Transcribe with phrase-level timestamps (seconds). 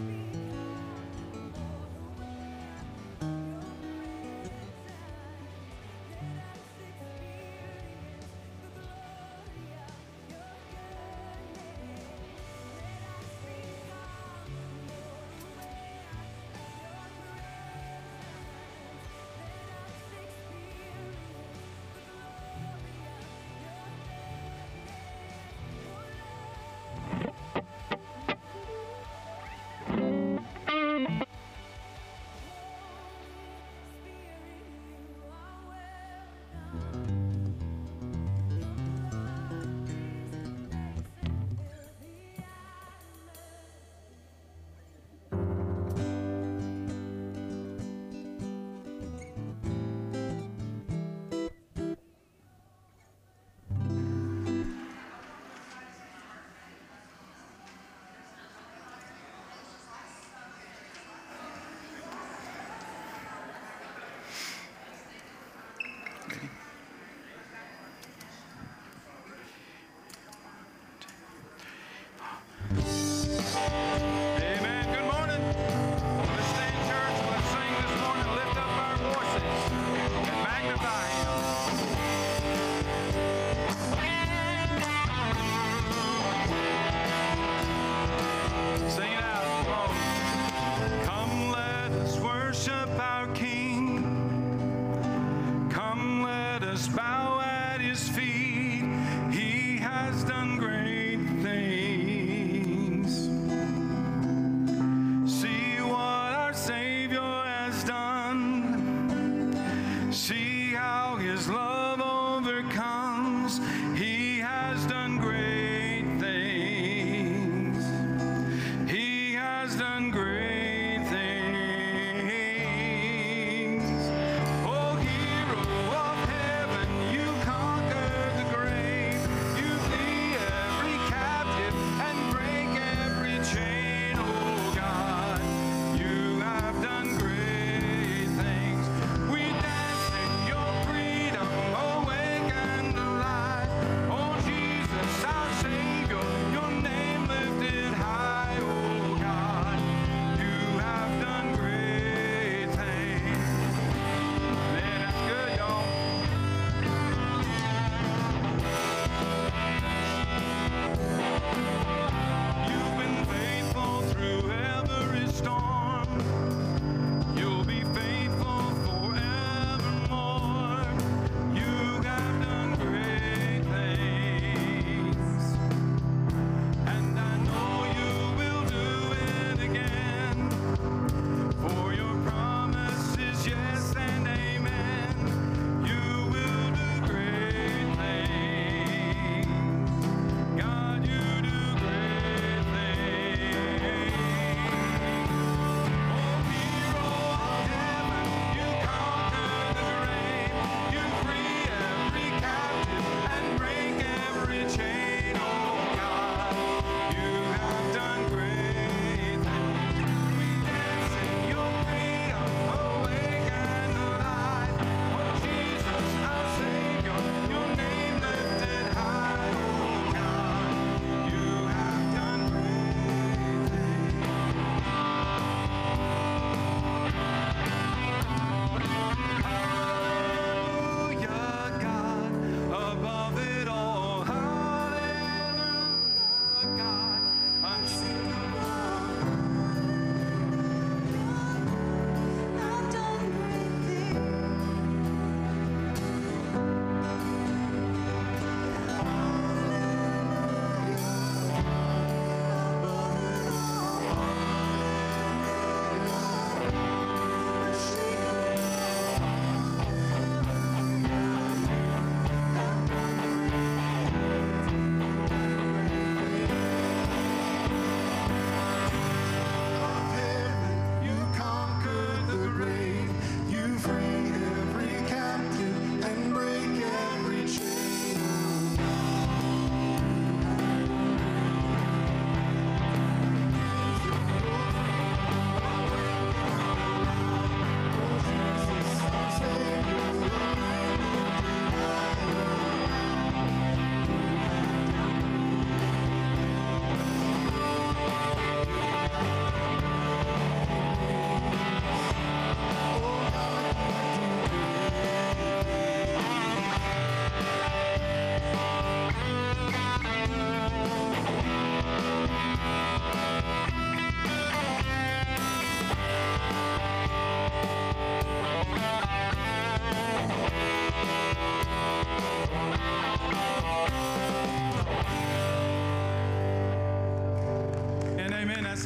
[0.00, 0.29] me.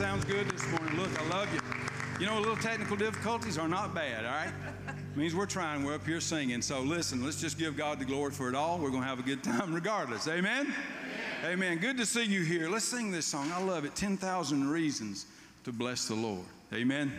[0.05, 1.01] sounds good this morning.
[1.01, 1.61] Look, I love you.
[2.21, 4.53] You know, little technical difficulties are not bad, all right?
[4.87, 6.61] It means we're trying, we're up here singing.
[6.61, 8.79] So listen, let's just give God the glory for it all.
[8.79, 10.29] We're going to have a good time regardless.
[10.29, 10.67] Amen?
[11.43, 11.53] Amen?
[11.53, 11.79] Amen.
[11.79, 12.69] Good to see you here.
[12.69, 13.51] Let's sing this song.
[13.51, 15.25] I love it 10,000 Reasons
[15.65, 16.45] to Bless the Lord.
[16.75, 17.11] Amen.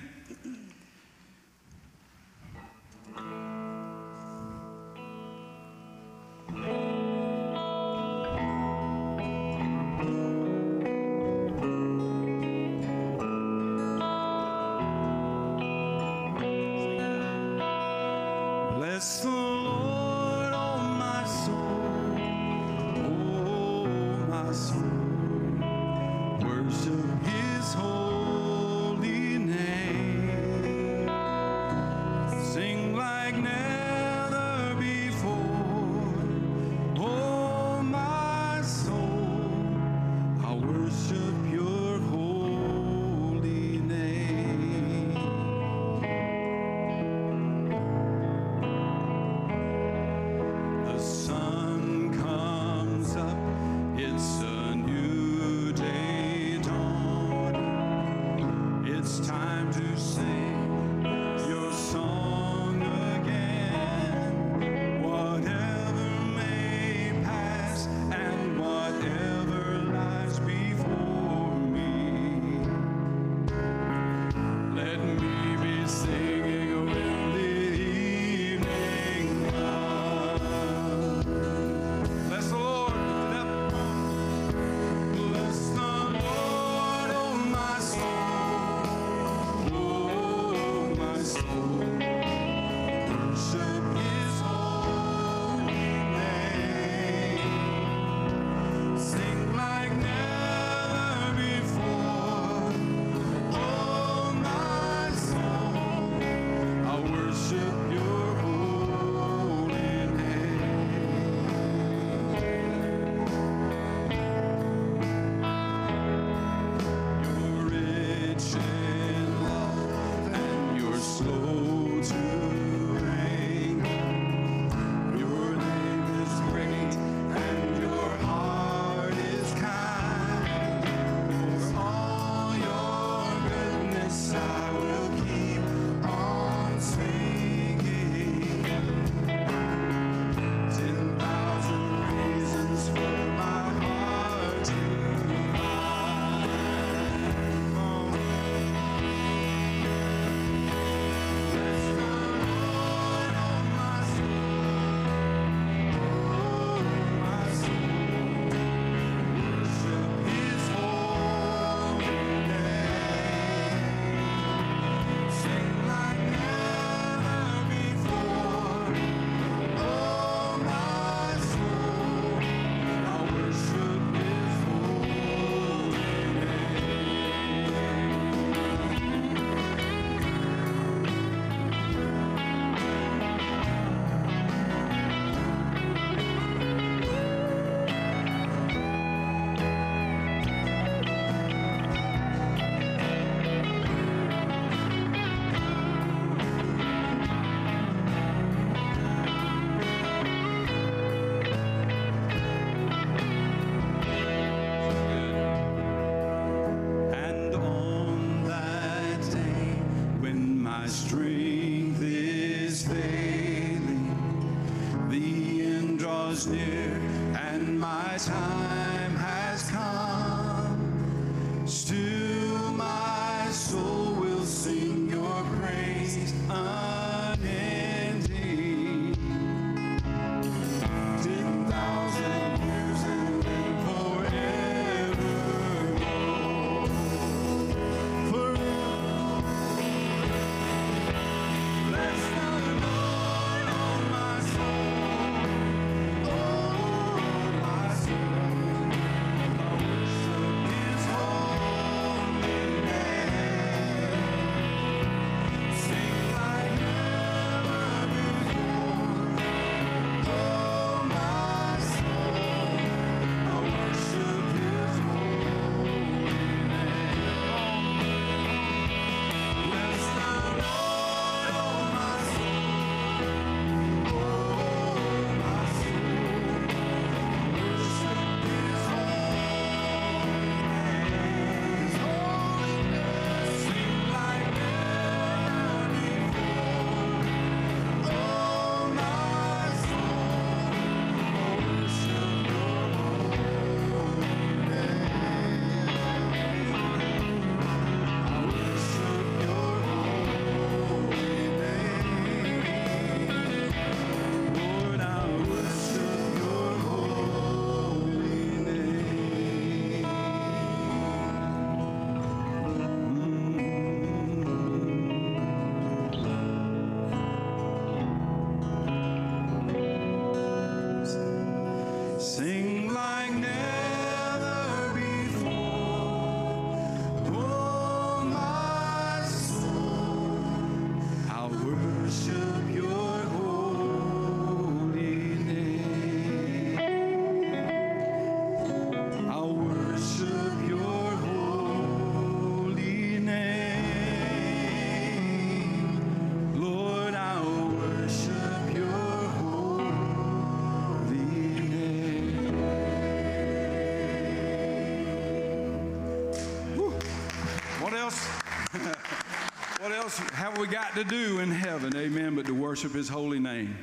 [360.75, 363.77] Got to do in heaven, amen, but to worship his holy name,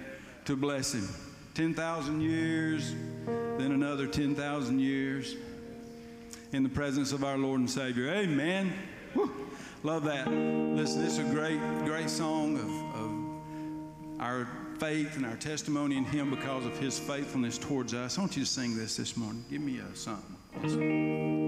[0.44, 1.08] to bless him.
[1.54, 2.92] 10,000 years,
[3.24, 5.34] then another 10,000 years
[6.52, 8.10] in the presence of our Lord and Savior.
[8.10, 8.74] Amen.
[9.14, 9.32] Woo.
[9.82, 10.30] Love that.
[10.30, 14.46] Listen, this is a great, great song of, of our
[14.78, 18.18] faith and our testimony in Him because of His faithfulness towards us.
[18.18, 19.42] I want you to sing this this morning.
[19.48, 21.41] Give me a something.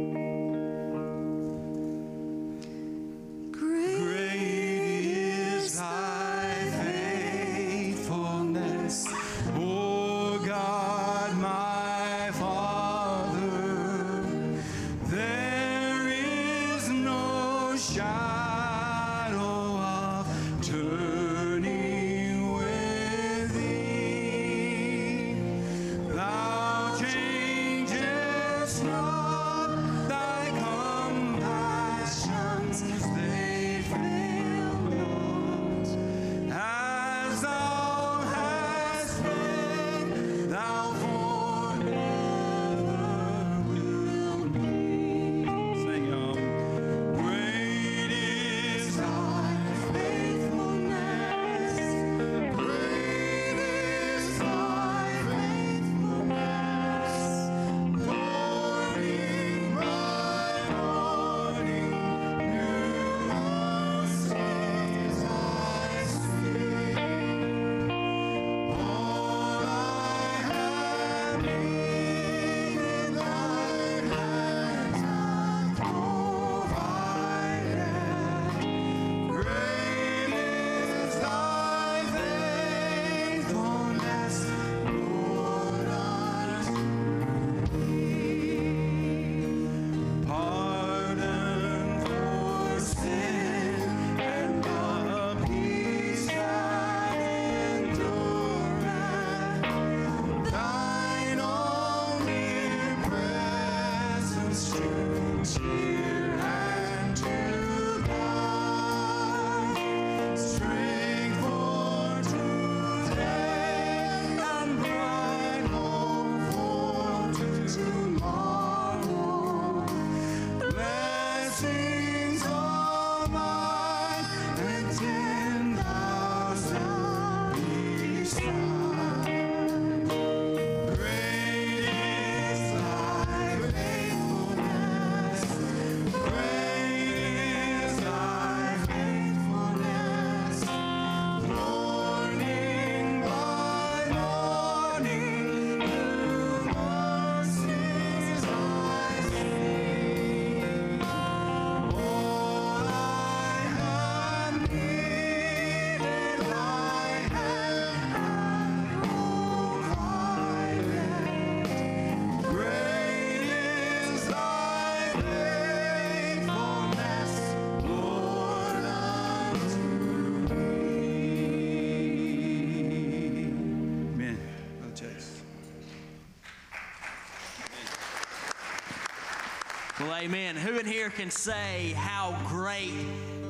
[180.25, 180.57] Amen.
[180.57, 182.95] Who in here can say how great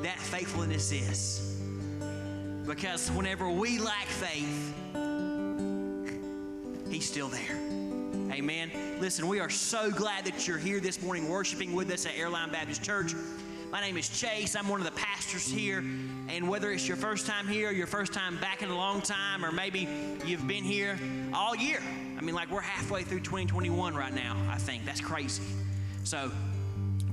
[0.02, 1.56] that faithfulness is?
[2.66, 4.74] Because whenever we lack faith,
[6.90, 7.56] He's still there.
[8.32, 8.72] Amen.
[9.00, 12.50] Listen, we are so glad that you're here this morning worshiping with us at Airline
[12.50, 13.14] Baptist Church.
[13.70, 14.56] My name is Chase.
[14.56, 15.78] I'm one of the pastors here.
[16.28, 19.44] And whether it's your first time here, your first time back in a long time,
[19.44, 19.88] or maybe
[20.26, 20.98] you've been here
[21.32, 21.80] all year.
[22.18, 24.84] I mean, like we're halfway through 2021 right now, I think.
[24.84, 25.42] That's crazy.
[26.04, 26.30] So,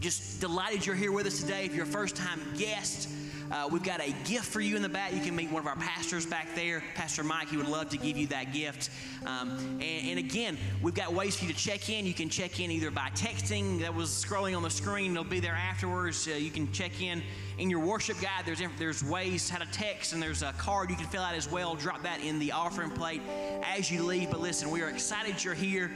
[0.02, 1.64] just delighted you're here with us today.
[1.64, 3.08] If you're a first time guest,
[3.52, 5.14] uh, we've got a gift for you in the back.
[5.14, 7.50] You can meet one of our pastors back there, Pastor Mike.
[7.50, 8.90] He would love to give you that gift.
[9.28, 12.08] Um, and, and again, we've got ways for you to check in.
[12.08, 15.40] You can check in either by texting, that was scrolling on the screen, it'll be
[15.40, 16.28] there afterwards.
[16.28, 17.22] Uh, you can check in
[17.60, 18.44] in your worship guide.
[18.44, 21.52] There's, there's ways how to text, and there's a card you can fill out as
[21.52, 21.76] well.
[21.76, 23.22] Drop that in the offering plate
[23.64, 24.32] as you leave.
[24.32, 25.92] But listen, we are excited you're here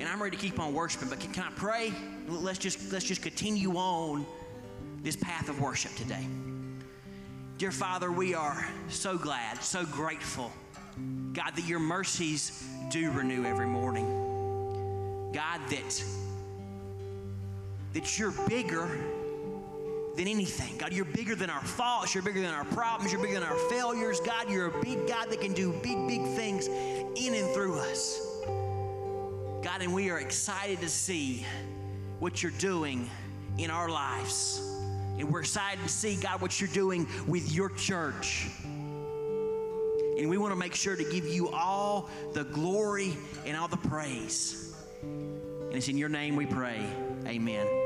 [0.00, 1.08] and I'm ready to keep on worshiping.
[1.08, 1.92] But can, can I pray?
[2.26, 4.24] Let's just let's just continue on
[5.02, 6.26] this path of worship today.
[7.58, 10.50] Dear Father, we are so glad, so grateful,
[11.34, 14.06] God, that your mercies do renew every morning.
[15.34, 16.04] God, that
[17.92, 18.88] that you're bigger
[20.16, 20.78] than anything.
[20.78, 22.14] God, you're bigger than our faults.
[22.14, 23.12] You're bigger than our problems.
[23.12, 24.20] You're bigger than our failures.
[24.20, 28.20] God, you're a big God that can do big, big things in and through us.
[29.62, 31.44] God, and we are excited to see
[32.24, 33.10] what you're doing
[33.58, 34.58] in our lives.
[35.18, 38.48] And we're excited to see, God, what you're doing with your church.
[38.64, 43.76] And we want to make sure to give you all the glory and all the
[43.76, 44.74] praise.
[45.02, 46.82] And it's in your name we pray.
[47.26, 47.83] Amen.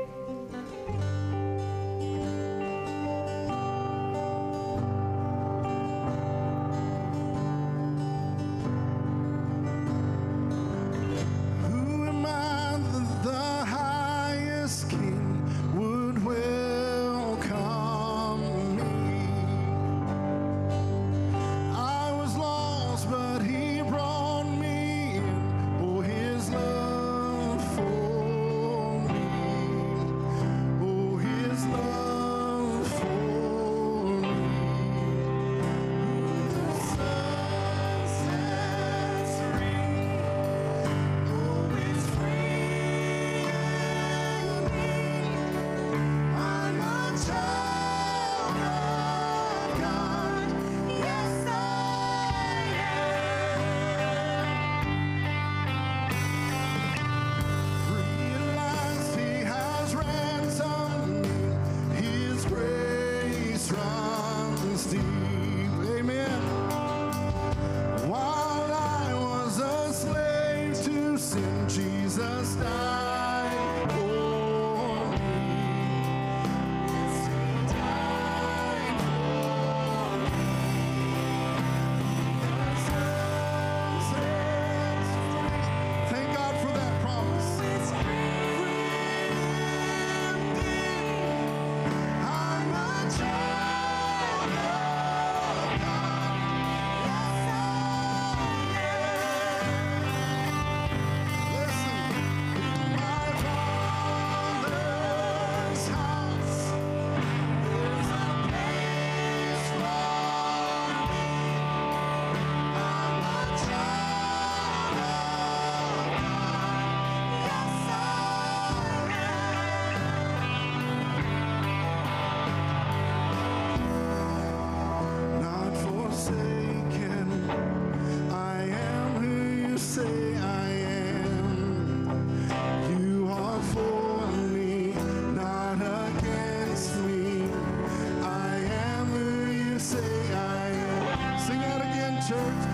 [142.29, 142.68] church.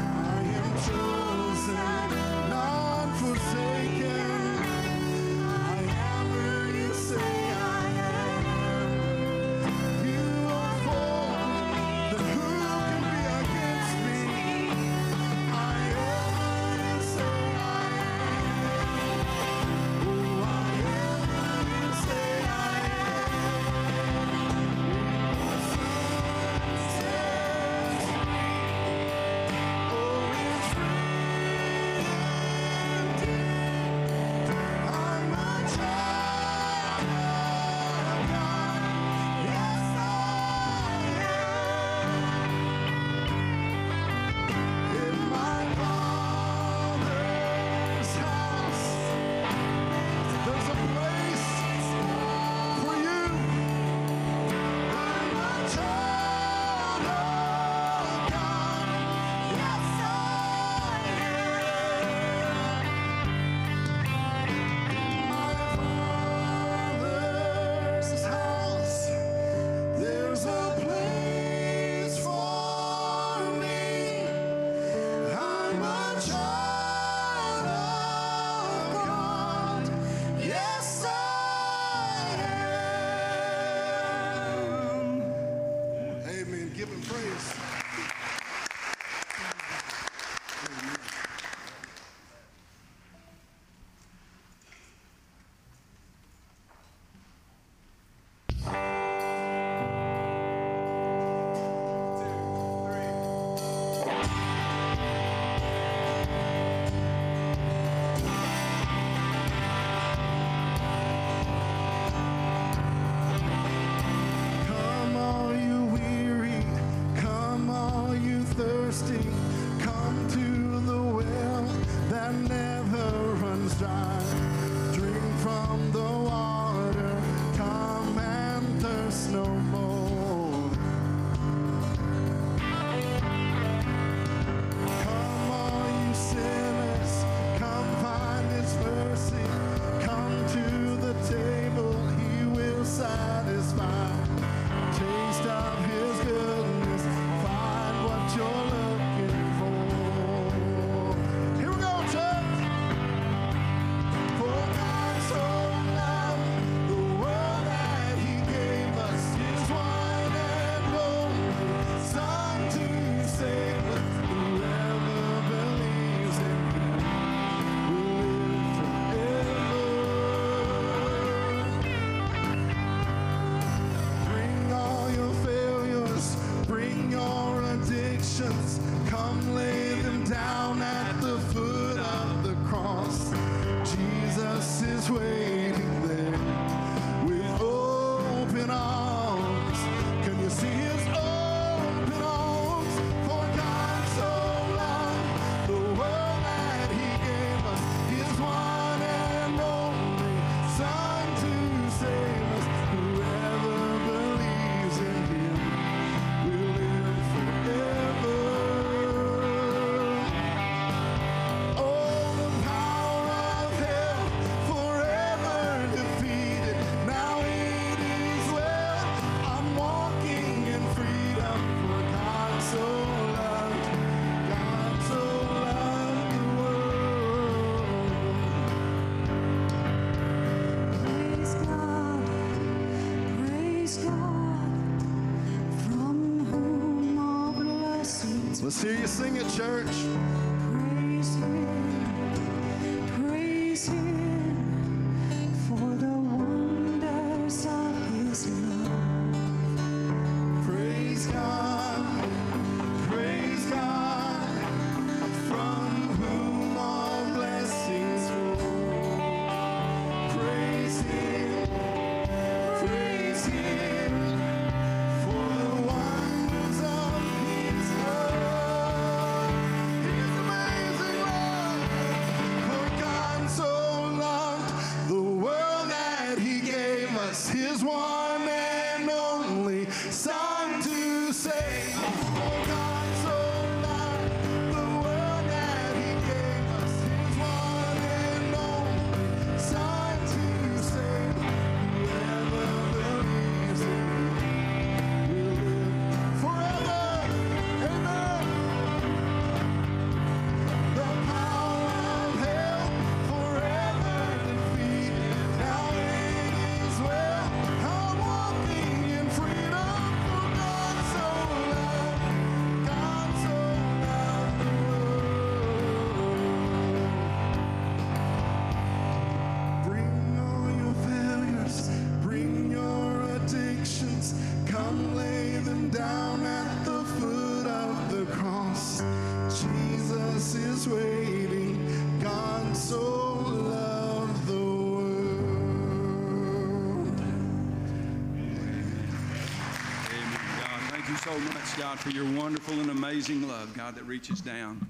[341.78, 344.88] God, for your wonderful and amazing love, God, that reaches down.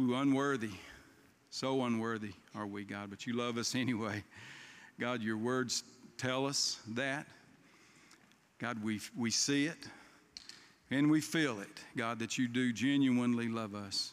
[0.00, 0.72] Ooh, unworthy,
[1.50, 4.24] so unworthy are we, God, but you love us anyway.
[4.98, 5.84] God, your words
[6.18, 7.26] tell us that.
[8.58, 9.78] God, we, we see it
[10.90, 14.12] and we feel it, God, that you do genuinely love us.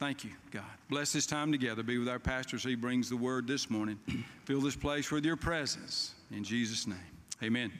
[0.00, 0.64] Thank you, God.
[0.90, 1.84] Bless this time together.
[1.84, 3.98] Be with our pastor as he brings the word this morning.
[4.44, 6.14] Fill this place with your presence.
[6.32, 6.98] In Jesus' name,
[7.42, 7.72] amen.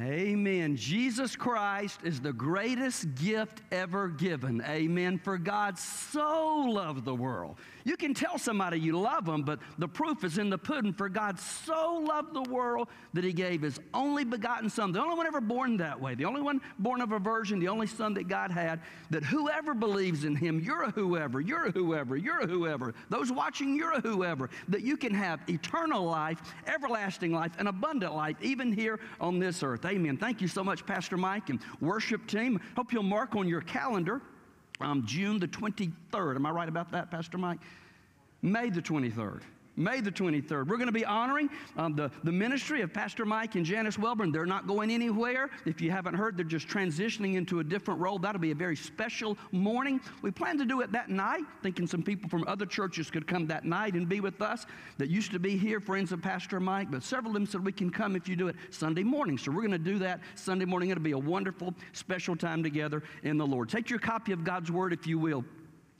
[0.00, 0.76] Amen.
[0.76, 4.62] Jesus Christ is the greatest gift ever given.
[4.62, 5.18] Amen.
[5.18, 7.56] For God so loved the world.
[7.84, 10.92] You can tell somebody you love them, but the proof is in the pudding.
[10.92, 15.16] For God so loved the world that he gave his only begotten Son, the only
[15.16, 18.14] one ever born that way, the only one born of a virgin, the only Son
[18.14, 18.80] that God had,
[19.10, 22.94] that whoever believes in him, you're a whoever, you're a whoever, you're a whoever.
[23.08, 24.48] Those watching, you're a whoever.
[24.68, 29.64] That you can have eternal life, everlasting life, and abundant life, even here on this
[29.64, 29.87] earth.
[29.88, 30.18] Amen.
[30.18, 32.60] Thank you so much, Pastor Mike and worship team.
[32.76, 34.20] Hope you'll mark on your calendar
[34.80, 36.36] um, June the 23rd.
[36.36, 37.58] Am I right about that, Pastor Mike?
[38.42, 39.40] May the 23rd.
[39.78, 40.66] May the 23rd.
[40.66, 44.32] We're going to be honoring um, the, the ministry of Pastor Mike and Janice Welburn.
[44.32, 45.50] They're not going anywhere.
[45.64, 48.18] If you haven't heard, they're just transitioning into a different role.
[48.18, 50.00] That'll be a very special morning.
[50.20, 53.46] We plan to do it that night, thinking some people from other churches could come
[53.46, 54.66] that night and be with us
[54.98, 57.72] that used to be here, friends of Pastor Mike, but several of them said we
[57.72, 59.38] can come if you do it Sunday morning.
[59.38, 60.90] So we're going to do that Sunday morning.
[60.90, 63.68] It'll be a wonderful, special time together in the Lord.
[63.68, 65.44] Take your copy of God's Word, if you will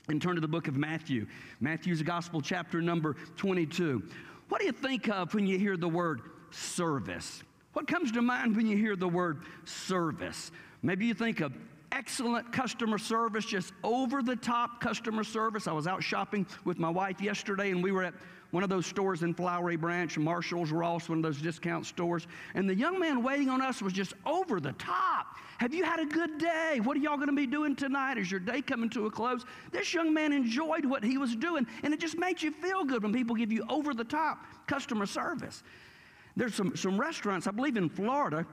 [0.09, 1.27] and turn to the book of Matthew.
[1.59, 4.03] Matthew's Gospel, chapter number 22.
[4.49, 7.43] What do you think of when you hear the word service?
[7.73, 10.51] What comes to mind when you hear the word service?
[10.81, 11.53] Maybe you think of
[11.91, 15.67] excellent customer service, just over the top customer service.
[15.67, 18.13] I was out shopping with my wife yesterday, and we were at
[18.51, 22.25] one of those stores in Flowery Branch, Marshall's, Ross, one of those discount stores.
[22.55, 25.35] And the young man waiting on us was just over the top.
[25.59, 26.79] Have you had a good day?
[26.81, 28.17] What are y'all going to be doing tonight?
[28.17, 29.43] Is your day coming to a close?
[29.71, 33.03] This young man enjoyed what he was doing, and it just makes you feel good
[33.03, 35.63] when people give you over the top customer service.
[36.37, 38.45] There's some, some restaurants, I believe in Florida,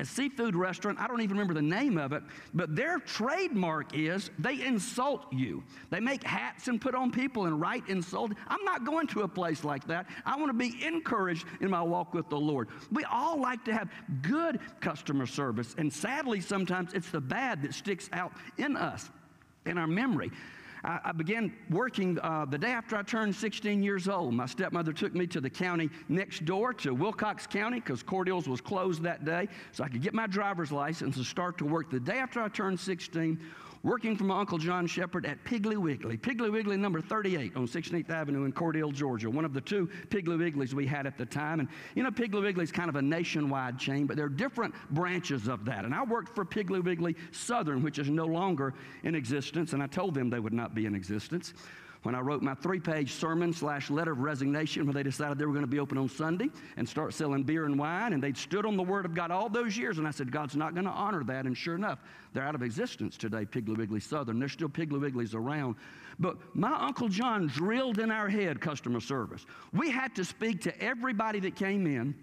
[0.00, 2.22] a seafood restaurant, I don't even remember the name of it,
[2.54, 5.62] but their trademark is they insult you.
[5.90, 8.32] They make hats and put on people and write insult.
[8.48, 10.06] I'm not going to a place like that.
[10.24, 12.68] I want to be encouraged in my walk with the Lord.
[12.90, 13.90] We all like to have
[14.22, 19.10] good customer service, and sadly, sometimes it's the bad that sticks out in us,
[19.66, 20.30] in our memory.
[20.84, 24.34] I, I began working uh, the day after I turned 16 years old.
[24.34, 28.60] My stepmother took me to the county next door to Wilcox County because Cordele's was
[28.60, 31.90] closed that day, so I could get my driver's license and start to work.
[31.90, 33.40] The day after I turned 16,
[33.82, 36.16] working for my Uncle John Shepard at Piggly Wiggly.
[36.16, 40.36] Piggly Wiggly number 38 on 16th Avenue in Cordele, Georgia, one of the two Piggly
[40.36, 41.60] Wigglies we had at the time.
[41.60, 44.74] And you know, Piggly Wiggly is kind of a nationwide chain, but there are different
[44.90, 45.84] branches of that.
[45.84, 49.86] And I worked for Piggly Wiggly Southern, which is no longer in existence, and I
[49.86, 51.54] told them they would not be in existence.
[52.02, 55.44] When I wrote my three page sermon slash letter of resignation where they decided they
[55.44, 58.14] were going to be open on Sunday and start selling beer and wine.
[58.14, 59.98] And they'd stood on the Word of God all those years.
[59.98, 61.44] And I said, God's not going to honor that.
[61.44, 61.98] And sure enough,
[62.32, 64.38] they're out of existence today, Piggly Wiggly Southern.
[64.38, 65.76] There's still Piggly Wigglies around.
[66.18, 69.44] But my Uncle John drilled in our head customer service.
[69.72, 72.14] We had to speak to everybody that came in.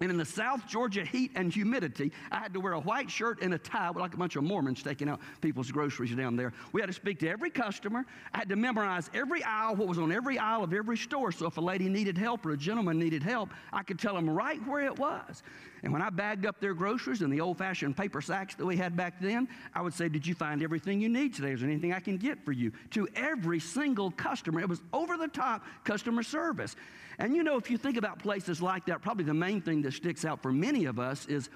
[0.00, 3.40] And in the South Georgia heat and humidity, I had to wear a white shirt
[3.42, 6.52] and a tie like a bunch of Mormons taking out people's groceries down there.
[6.72, 8.04] We had to speak to every customer.
[8.32, 11.30] I had to memorize every aisle, what was on every aisle of every store.
[11.30, 14.28] So if a lady needed help or a gentleman needed help, I could tell them
[14.28, 15.42] right where it was.
[15.84, 18.74] And when I bagged up their groceries in the old fashioned paper sacks that we
[18.74, 21.52] had back then, I would say, Did you find everything you need today?
[21.52, 22.72] Is there anything I can get for you?
[22.92, 24.60] To every single customer.
[24.60, 26.74] It was over the top customer service.
[27.18, 29.92] And you know, if you think about places like that, probably the main thing that
[29.92, 31.50] sticks out for many of us is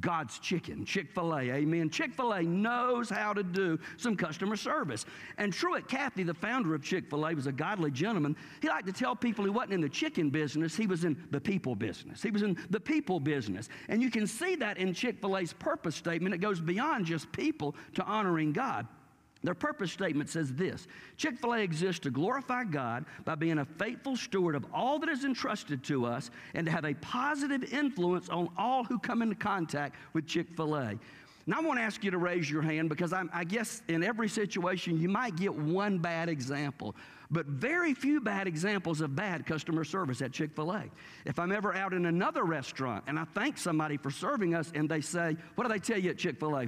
[0.00, 1.90] God's chicken, Chick fil A, amen.
[1.90, 5.04] Chick fil A knows how to do some customer service.
[5.38, 8.36] And Truett Cathy, the founder of Chick fil A, was a godly gentleman.
[8.62, 11.40] He liked to tell people he wasn't in the chicken business, he was in the
[11.40, 12.22] people business.
[12.22, 13.68] He was in the people business.
[13.88, 16.34] And you can see that in Chick fil A's purpose statement.
[16.34, 18.86] It goes beyond just people to honoring God.
[19.44, 23.64] Their purpose statement says this Chick fil A exists to glorify God by being a
[23.64, 28.30] faithful steward of all that is entrusted to us and to have a positive influence
[28.30, 30.98] on all who come into contact with Chick fil A.
[31.46, 34.02] Now, I want to ask you to raise your hand because I'm, I guess in
[34.02, 36.96] every situation you might get one bad example,
[37.30, 40.84] but very few bad examples of bad customer service at Chick fil A.
[41.26, 44.88] If I'm ever out in another restaurant and I thank somebody for serving us and
[44.88, 46.66] they say, What do they tell you at Chick fil A?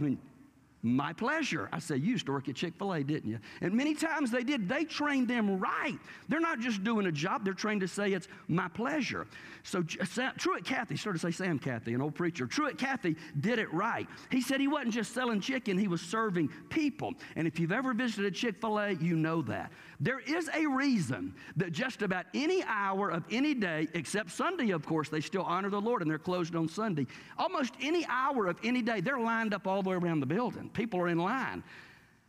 [0.87, 1.69] My pleasure.
[1.73, 3.41] I say, You used to work at Chick fil A, didn't you?
[3.61, 4.69] And many times they did.
[4.69, 5.99] They trained them right.
[6.29, 9.27] They're not just doing a job, they're trained to say, It's my pleasure.
[9.65, 12.47] So Truett Cathy, sort to say Sam Cathy, an old preacher.
[12.47, 14.07] Truett Cathy did it right.
[14.31, 17.15] He said he wasn't just selling chicken, he was serving people.
[17.35, 19.73] And if you've ever visited Chick fil A, you know that.
[20.01, 24.85] There is a reason that just about any hour of any day, except Sunday, of
[24.85, 27.07] course, they still honor the Lord and they're closed on Sunday.
[27.39, 30.69] Almost any hour of any day, they're lined up all the way around the building.
[30.71, 31.63] People are in line.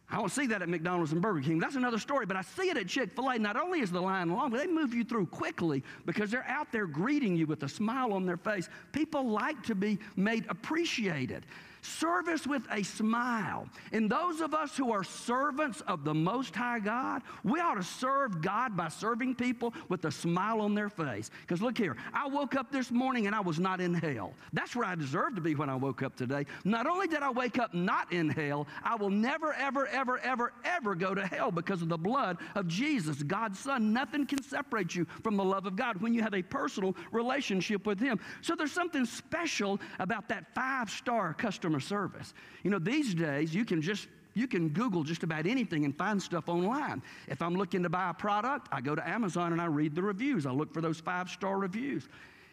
[0.09, 1.59] I don't see that at McDonald's and Burger King.
[1.59, 3.37] That's another story, but I see it at Chick fil A.
[3.37, 6.71] Not only is the line long, but they move you through quickly because they're out
[6.71, 8.69] there greeting you with a smile on their face.
[8.93, 11.45] People like to be made appreciated.
[11.87, 13.67] Service with a smile.
[13.91, 17.83] And those of us who are servants of the Most High God, we ought to
[17.83, 21.31] serve God by serving people with a smile on their face.
[21.41, 24.33] Because look here, I woke up this morning and I was not in hell.
[24.51, 26.45] That's where I deserve to be when I woke up today.
[26.65, 30.53] Not only did I wake up not in hell, I will never, ever, ever, ever,
[30.65, 33.93] ever go to hell because of the blood of Jesus, God's Son.
[33.93, 37.85] Nothing can separate you from the love of God when you have a personal relationship
[37.85, 38.19] with Him.
[38.41, 42.33] So there's something special about that five star customer customer service.
[42.63, 46.21] You know, these days you can just you can Google just about anything and find
[46.21, 47.01] stuff online.
[47.27, 50.03] If I'm looking to buy a product, I go to Amazon and I read the
[50.03, 50.45] reviews.
[50.45, 52.07] I look for those five star reviews.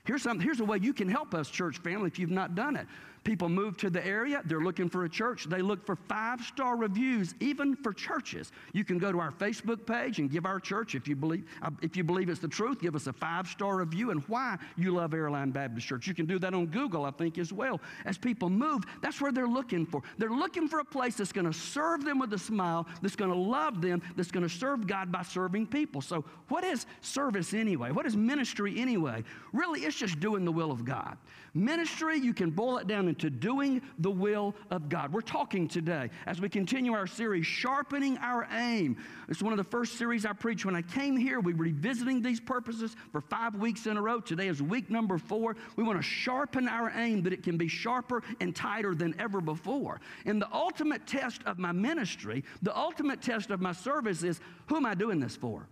[0.07, 2.77] Here's, some, here's a way you can help us, church family, if you've not done
[2.77, 2.87] it.
[3.25, 5.47] People move to the area, they're looking for a church.
[5.47, 8.53] They look for five star reviews, even for churches.
[8.75, 11.71] You can go to our Facebook page and give our church, if you believe, uh,
[11.81, 14.93] if you believe it's the truth, give us a five star review and why you
[14.93, 16.07] love Airline Baptist Church.
[16.07, 17.81] You can do that on Google, I think, as well.
[18.05, 20.03] As people move, that's where they're looking for.
[20.19, 23.31] They're looking for a place that's going to serve them with a smile, that's going
[23.31, 26.03] to love them, that's going to serve God by serving people.
[26.03, 27.91] So, what is service anyway?
[27.91, 29.25] What is ministry anyway?
[29.55, 31.17] Really, it's just doing the will of God.
[31.55, 35.13] Ministry, you can boil it down into doing the will of God.
[35.13, 38.97] We're talking today as we continue our series, Sharpening Our Aim.
[39.29, 41.39] It's one of the first series I preached when I came here.
[41.39, 44.19] We were revisiting these purposes for five weeks in a row.
[44.19, 45.55] Today is week number four.
[45.77, 49.41] We want to sharpen our aim that it can be sharper and tighter than ever
[49.41, 50.01] before.
[50.27, 54.77] And the ultimate test of my ministry, the ultimate test of my service is who
[54.77, 55.69] am I doing this for?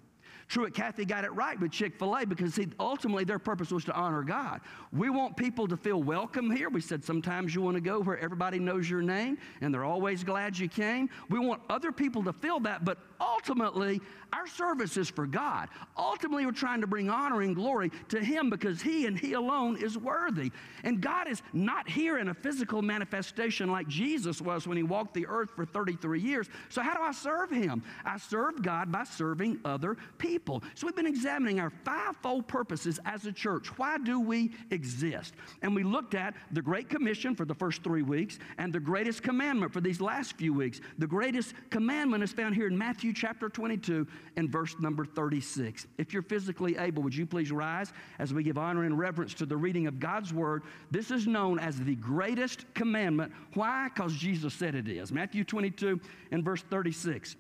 [0.49, 3.85] Truett Cathy got it right with Chick fil A because see, ultimately their purpose was
[3.85, 4.61] to honor God.
[4.93, 6.69] We want people to feel welcome here.
[6.69, 10.25] We said sometimes you want to go where everybody knows your name and they're always
[10.25, 11.09] glad you came.
[11.29, 14.01] We want other people to feel that, but ultimately,
[14.33, 15.69] our service is for God.
[15.97, 19.77] Ultimately, we're trying to bring honor and glory to Him because He and He alone
[19.77, 20.51] is worthy.
[20.85, 25.15] And God is not here in a physical manifestation like Jesus was when He walked
[25.15, 26.49] the earth for 33 years.
[26.69, 27.83] So, how do I serve Him?
[28.05, 30.32] I serve God by serving other people.
[30.75, 33.69] So, we've been examining our fivefold purposes as a church.
[33.79, 35.35] Why do we exist?
[35.63, 39.23] And we looked at the Great Commission for the first three weeks and the greatest
[39.23, 40.81] commandment for these last few weeks.
[40.99, 45.87] The greatest commandment is found here in Matthew chapter 22 and verse number 36.
[45.99, 49.47] If you're physically able, would you please rise as we give honor and reverence to
[49.47, 50.63] the reading of God's word?
[50.91, 53.33] This is known as the greatest commandment.
[53.55, 53.89] Why?
[53.89, 55.13] Because Jesus said it is.
[55.13, 57.37] Matthew 22 and verse 36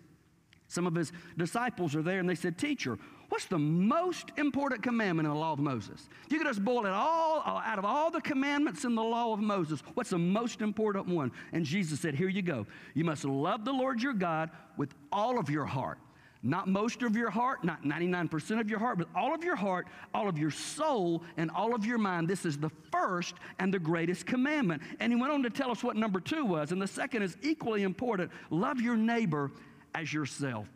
[0.72, 5.26] Some of his disciples are there and they said, Teacher, what's the most important commandment
[5.26, 6.08] in the law of Moses?
[6.24, 9.02] If you could just boil it all uh, out of all the commandments in the
[9.02, 11.30] law of Moses, what's the most important one?
[11.52, 12.66] And Jesus said, Here you go.
[12.94, 15.98] You must love the Lord your God with all of your heart.
[16.42, 19.86] Not most of your heart, not 99% of your heart, but all of your heart,
[20.14, 22.28] all of your soul, and all of your mind.
[22.28, 24.82] This is the first and the greatest commandment.
[25.00, 26.72] And he went on to tell us what number two was.
[26.72, 29.52] And the second is equally important love your neighbor
[29.94, 30.66] as yourself.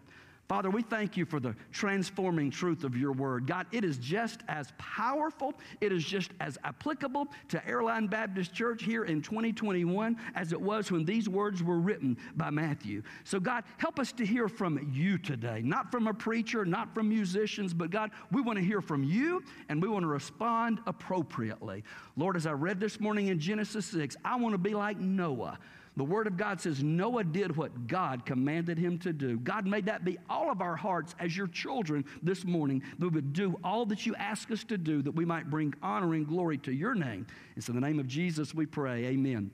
[0.48, 3.48] Father, we thank you for the transforming truth of your word.
[3.48, 8.84] God, it is just as powerful, it is just as applicable to Airline Baptist Church
[8.84, 13.02] here in 2021 as it was when these words were written by Matthew.
[13.24, 17.08] So, God, help us to hear from you today, not from a preacher, not from
[17.08, 21.82] musicians, but God, we want to hear from you and we want to respond appropriately.
[22.16, 25.58] Lord, as I read this morning in Genesis 6, I want to be like Noah.
[25.96, 29.38] The Word of God says Noah did what God commanded him to do.
[29.38, 33.32] God made that be all of our hearts as your children this morning, we would
[33.32, 36.58] do all that you ask us to do, that we might bring honor and glory
[36.58, 37.26] to your name.
[37.56, 39.06] It's in the name of Jesus we pray.
[39.06, 39.50] Amen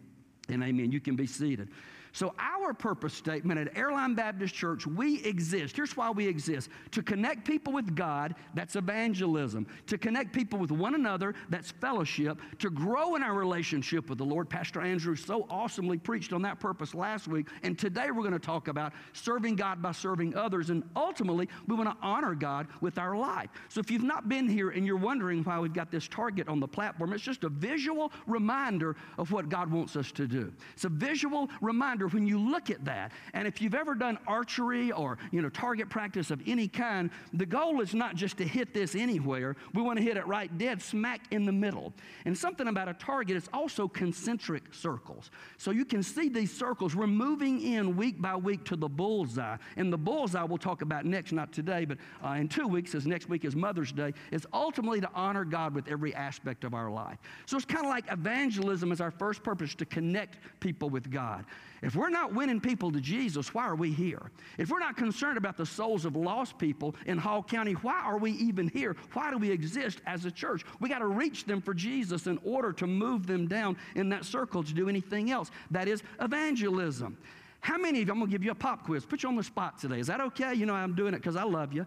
[0.49, 0.91] and amen.
[0.91, 1.69] You can be seated.
[2.15, 5.77] So, our purpose statement at Airline Baptist Church, we exist.
[5.77, 9.67] Here's why we exist to connect people with God, that's evangelism.
[9.87, 12.39] To connect people with one another, that's fellowship.
[12.59, 14.51] To grow in our relationship with the Lord.
[14.51, 17.49] Pastor Andrew so awesomely preached on that purpose last week.
[17.63, 20.69] And today we're going to talk about serving God by serving others.
[20.69, 23.49] And ultimately, we want to honor God with our life.
[23.71, 26.61] So, if you've not been here and you're wondering why we've got this target on
[26.61, 30.53] the platform, it's just a visual reminder of what God wants us to do.
[30.75, 33.13] It's a visual reminder when you look at that.
[33.35, 37.47] And if you've ever done archery or, you know, target practice of any kind, the
[37.47, 39.57] goal is not just to hit this anywhere.
[39.75, 41.93] We want to hit it right dead smack in the middle.
[42.25, 45.31] And something about a target is also concentric circles.
[45.59, 46.95] So you can see these circles.
[46.95, 49.57] We're moving in week by week to the bullseye.
[49.77, 53.07] And the bullseye we'll talk about next, not today, but uh, in two weeks, as
[53.07, 56.91] next week is Mother's Day, is ultimately to honor God with every aspect of our
[56.91, 57.19] life.
[57.47, 61.45] So it's kind of like evangelism is our first purpose to connect people with God.
[61.83, 64.31] If we're not winning people to Jesus, why are we here?
[64.57, 68.19] If we're not concerned about the souls of lost people in Hall County, why are
[68.19, 68.97] we even here?
[69.15, 70.65] Why do we exist as a church?
[70.79, 74.25] We got to reach them for Jesus in order to move them down in that
[74.25, 75.51] circle to do anything else.
[75.73, 77.19] That is evangelism.
[77.61, 79.37] How many of you, I'm going to give you a pop quiz, put you on
[79.37, 79.99] the spot today.
[79.99, 80.55] Is that okay?
[80.55, 81.85] You know, I'm doing it because I love you.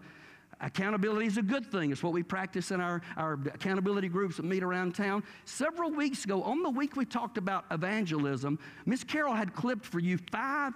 [0.60, 1.92] Accountability is a good thing.
[1.92, 5.22] It's what we practice in our, our accountability groups that meet around town.
[5.44, 9.98] Several weeks ago, on the week we talked about evangelism, Miss Carol had clipped for
[9.98, 10.72] you five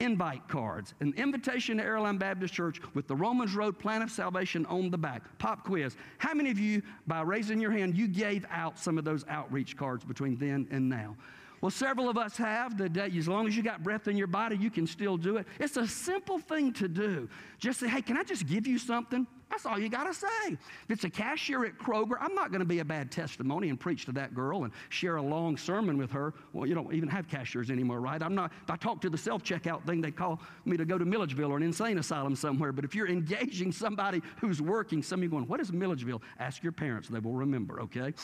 [0.00, 4.66] invite cards, an invitation to Airline Baptist Church with the Romans Road Plan of Salvation
[4.66, 5.22] on the back.
[5.38, 5.94] Pop quiz.
[6.18, 9.76] How many of you, by raising your hand, you gave out some of those outreach
[9.76, 11.16] cards between then and now?
[11.60, 12.78] Well, several of us have.
[12.78, 15.36] The day, as long as you got breath in your body, you can still do
[15.36, 15.46] it.
[15.58, 17.28] It's a simple thing to do.
[17.58, 19.26] Just say, hey, can I just give you something?
[19.50, 20.52] That's all you got to say.
[20.52, 23.78] If it's a cashier at Kroger, I'm not going to be a bad testimony and
[23.78, 26.32] preach to that girl and share a long sermon with her.
[26.52, 28.22] Well, you don't even have cashiers anymore, right?
[28.22, 30.98] I'm not, if I talk to the self checkout thing, they call me to go
[30.98, 32.72] to Milledgeville or an insane asylum somewhere.
[32.72, 36.22] But if you're engaging somebody who's working, some of you going, what is Milledgeville?
[36.38, 38.14] Ask your parents, they will remember, okay?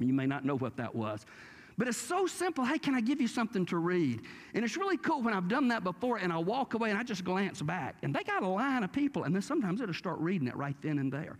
[0.00, 1.24] You may not know what that was.
[1.78, 2.64] But it's so simple.
[2.64, 4.22] Hey, can I give you something to read?
[4.54, 7.02] And it's really cool when I've done that before and I walk away and I
[7.02, 7.96] just glance back.
[8.02, 10.76] And they got a line of people, and then sometimes it'll start reading it right
[10.80, 11.36] then and there.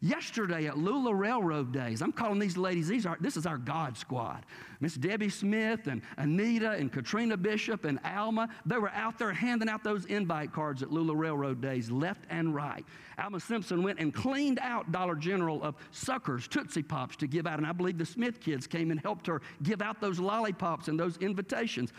[0.00, 3.96] Yesterday at Lula Railroad Days, I'm calling these ladies, these are, this is our God
[3.96, 4.44] squad.
[4.80, 9.68] Miss Debbie Smith and Anita and Katrina Bishop and Alma, they were out there handing
[9.68, 12.84] out those invite cards at Lula Railroad Days, left and right.
[13.18, 17.58] Alma Simpson went and cleaned out Dollar General of suckers, Tootsie Pops to give out.
[17.58, 20.98] And I believe the Smith kids came and helped her give out those lollipops and
[20.98, 21.92] those invitations.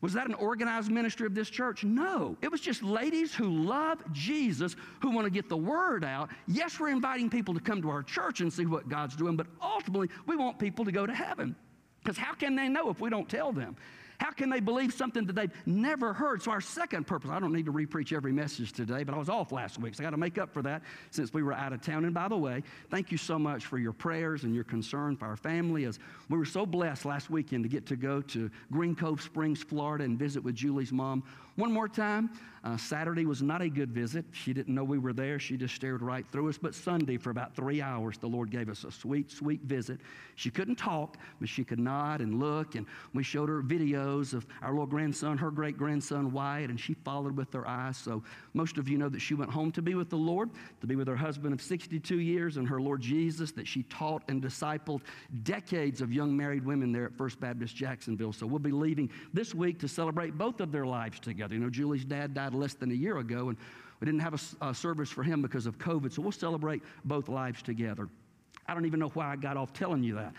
[0.00, 1.84] Was that an organized ministry of this church?
[1.84, 2.36] No.
[2.40, 6.30] It was just ladies who love Jesus, who want to get the word out.
[6.46, 9.46] Yes, we're inviting people to come to our church and see what God's doing, but
[9.60, 11.54] ultimately, we want people to go to heaven.
[12.02, 13.76] Because how can they know if we don't tell them?
[14.20, 16.42] How can they believe something that they've never heard?
[16.42, 19.30] So, our second purpose, I don't need to repreach every message today, but I was
[19.30, 21.72] off last week, so I got to make up for that since we were out
[21.72, 22.04] of town.
[22.04, 25.24] And by the way, thank you so much for your prayers and your concern for
[25.24, 25.86] our family.
[25.86, 25.98] As
[26.28, 30.04] we were so blessed last weekend to get to go to Green Cove Springs, Florida,
[30.04, 31.22] and visit with Julie's mom.
[31.60, 32.30] One more time,
[32.62, 34.24] uh, Saturday was not a good visit.
[34.32, 35.38] She didn't know we were there.
[35.38, 36.58] She just stared right through us.
[36.58, 40.00] But Sunday, for about three hours, the Lord gave us a sweet, sweet visit.
[40.36, 42.74] She couldn't talk, but she could nod and look.
[42.74, 46.94] And we showed her videos of our little grandson, her great grandson, Wyatt, and she
[46.94, 47.96] followed with her eyes.
[47.96, 50.50] So most of you know that she went home to be with the Lord,
[50.82, 54.22] to be with her husband of 62 years and her Lord Jesus, that she taught
[54.28, 55.00] and discipled
[55.44, 58.34] decades of young married women there at First Baptist Jacksonville.
[58.34, 61.49] So we'll be leaving this week to celebrate both of their lives together.
[61.52, 63.58] You know, Julie's dad died less than a year ago, and
[64.00, 67.60] We didn't have a service for him because of COVID, so we'll celebrate both lives
[67.62, 68.08] together.
[68.66, 70.32] I don't even know why I got off telling you that.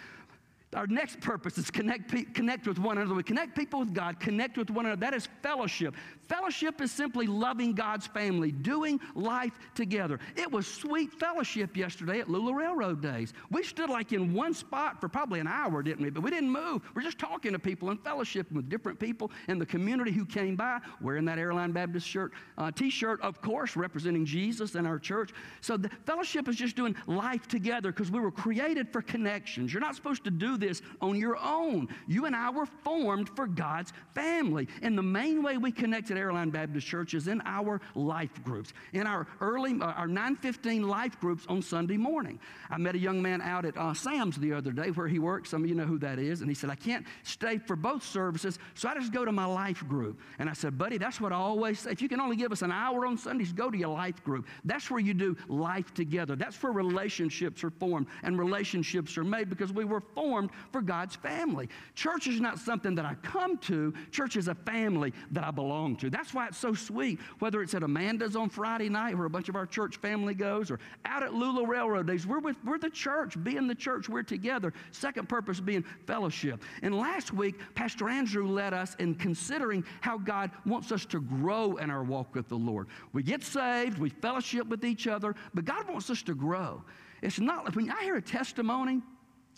[0.74, 3.14] Our next purpose is connect, connect with one another.
[3.14, 4.99] We connect people with God, connect with one another.
[5.01, 5.95] That is fellowship.
[6.32, 10.18] Fellowship is simply loving God's family, doing life together.
[10.38, 13.34] It was sweet fellowship yesterday at Lula Railroad Days.
[13.50, 16.10] We stood like in one spot for probably an hour, didn't we?
[16.10, 16.84] But we didn't move.
[16.96, 20.56] We're just talking to people and fellowship with different people in the community who came
[20.56, 25.32] by wearing that Airline Baptist shirt, uh, t-shirt, of course, representing Jesus and our church.
[25.60, 29.74] So the fellowship is just doing life together because we were created for connections.
[29.74, 31.90] You're not supposed to do this on your own.
[32.08, 34.70] You and I were formed for God's family.
[34.82, 38.74] And the main way we connect at Airline Baptist Church is in our life groups,
[38.93, 42.39] in our early, uh, our 915 life groups on Sunday morning.
[42.69, 45.49] I met a young man out at uh, Sam's the other day where he works.
[45.49, 46.41] Some of you know who that is.
[46.41, 49.45] And he said, I can't stay for both services, so I just go to my
[49.45, 50.19] life group.
[50.39, 51.91] And I said, buddy, that's what I always say.
[51.91, 54.47] If you can only give us an hour on Sundays, go to your life group.
[54.63, 56.36] That's where you do life together.
[56.36, 61.15] That's where relationships are formed and relationships are made because we were formed for God's
[61.15, 61.69] family.
[61.95, 65.95] Church is not something that I come to, church is a family that I belong
[66.10, 69.49] That's why it's so sweet, whether it's at Amanda's on Friday night where a bunch
[69.49, 72.26] of our church family goes, or out at Lula Railroad Days.
[72.26, 74.74] We're, with, we're the church, being the church, we're together.
[74.91, 76.64] Second purpose being fellowship.
[76.82, 81.78] And last week, Pastor Andrew led us in considering how God wants us to grow
[81.78, 82.88] in our walk with the Lord.
[83.14, 86.84] We get saved, we fellowship with each other, but God wants us to grow.
[87.22, 89.02] It's not like when I hear a testimony,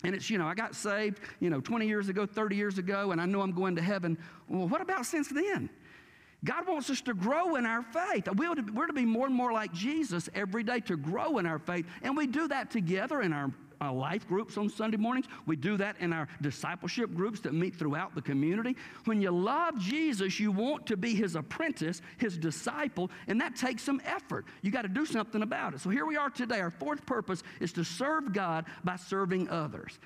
[0.04, 3.12] and it's, you know, I got saved, you know, 20 years ago, 30 years ago,
[3.12, 4.18] and I know I'm going to heaven.
[4.48, 5.70] Well, what about since then?
[6.44, 8.28] God wants us to grow in our faith.
[8.36, 11.86] We're to, be more and more like Jesus every day to grow in our faith.
[12.02, 15.26] And we do that together in our, our life groups on Sunday mornings.
[15.46, 18.76] We do that in our discipleship groups that meet throughout the community.
[19.06, 23.82] When you love Jesus, you want to be his apprentice, his disciple, and that takes
[23.82, 24.44] some effort.
[24.60, 25.80] You got to do something about it.
[25.80, 26.60] So here we are today.
[26.60, 29.98] Our fourth purpose is to serve God by serving others.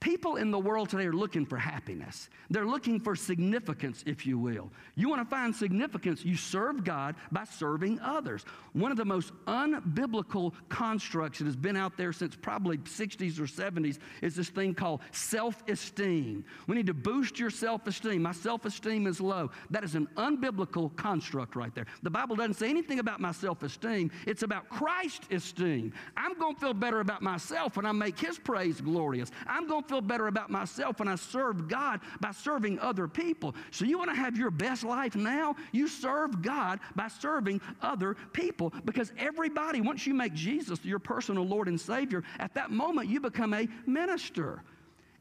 [0.00, 2.28] People in the world today are looking for happiness.
[2.50, 4.70] They're looking for significance, if you will.
[4.94, 8.44] You want to find significance, you serve God by serving others.
[8.74, 13.44] One of the most unbiblical constructs that has been out there since probably 60s or
[13.44, 16.44] 70s is this thing called self-esteem.
[16.68, 18.22] We need to boost your self-esteem.
[18.22, 19.50] My self-esteem is low.
[19.70, 21.86] That is an unbiblical construct right there.
[22.04, 24.12] The Bible doesn't say anything about my self-esteem.
[24.28, 25.92] It's about Christ's esteem.
[26.16, 29.32] I'm going to feel better about myself when I make his praise glorious.
[29.46, 33.54] I'm going to feel better about myself when I serve God by serving other people.
[33.70, 35.56] So you want to have your best life now?
[35.72, 41.44] You serve God by serving other people because everybody, once you make Jesus your personal
[41.44, 44.62] Lord and Savior, at that moment you become a minister.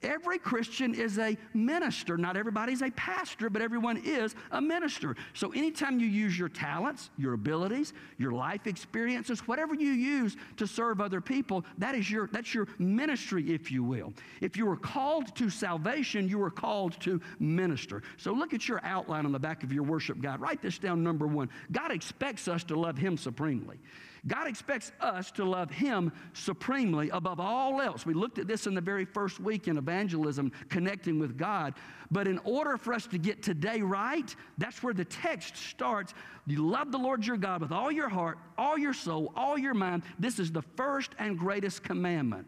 [0.03, 2.17] Every Christian is a minister.
[2.17, 5.15] Not everybody's a pastor, but everyone is a minister.
[5.33, 10.67] So anytime you use your talents, your abilities, your life experiences, whatever you use to
[10.67, 14.13] serve other people, that is your that's your ministry, if you will.
[14.39, 18.03] If you were called to salvation, you were called to minister.
[18.17, 20.39] So look at your outline on the back of your worship guide.
[20.39, 21.49] Write this down number one.
[21.71, 23.79] God expects us to love him supremely.
[24.27, 28.05] God expects us to love Him supremely above all else.
[28.05, 31.75] We looked at this in the very first week in evangelism, connecting with God.
[32.11, 36.13] But in order for us to get today right, that's where the text starts.
[36.45, 39.73] You love the Lord your God with all your heart, all your soul, all your
[39.73, 40.03] mind.
[40.19, 42.47] This is the first and greatest commandment.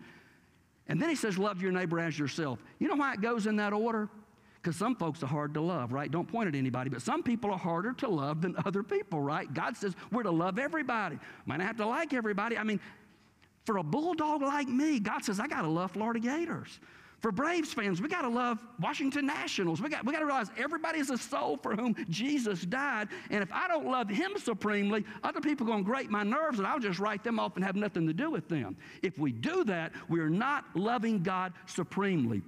[0.88, 2.60] And then He says, Love your neighbor as yourself.
[2.80, 4.10] You know why it goes in that order?
[4.62, 6.12] Because some folks are hard to love, right?
[6.12, 9.52] Don't point at anybody, but some people are harder to love than other people, right?
[9.54, 11.18] God says we're to love everybody.
[11.46, 12.58] Might not have to like everybody.
[12.58, 12.80] I mean,
[13.66, 16.80] for a bulldog like me, God says I got to love Florida Gators.
[17.22, 19.82] For Braves fans, we got to love Washington Nationals.
[19.82, 23.10] We got, we got to realize everybody is a soul for whom Jesus died.
[23.30, 26.60] And if I don't love him supremely, other people are going to grate my nerves
[26.60, 28.78] and I'll just write them off and have nothing to do with them.
[29.04, 32.42] If we do that, we are not loving God supremely.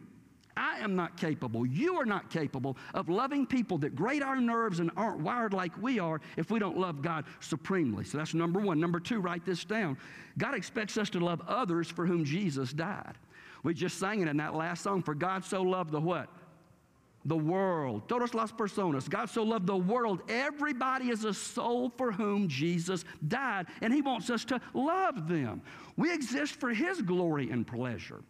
[0.57, 4.79] I am not capable, you are not capable of loving people that grate our nerves
[4.79, 8.03] and aren't wired like we are if we don't love God supremely.
[8.03, 8.79] So that's number one.
[8.79, 9.97] Number two, write this down.
[10.37, 13.17] God expects us to love others for whom Jesus died.
[13.63, 15.03] We just sang it in that last song.
[15.03, 16.29] For God so loved the what?
[17.25, 18.09] The world.
[18.09, 19.07] Todos las personas.
[19.07, 20.23] God so loved the world.
[20.27, 25.61] Everybody is a soul for whom Jesus died, and He wants us to love them.
[25.97, 28.21] We exist for His glory and pleasure.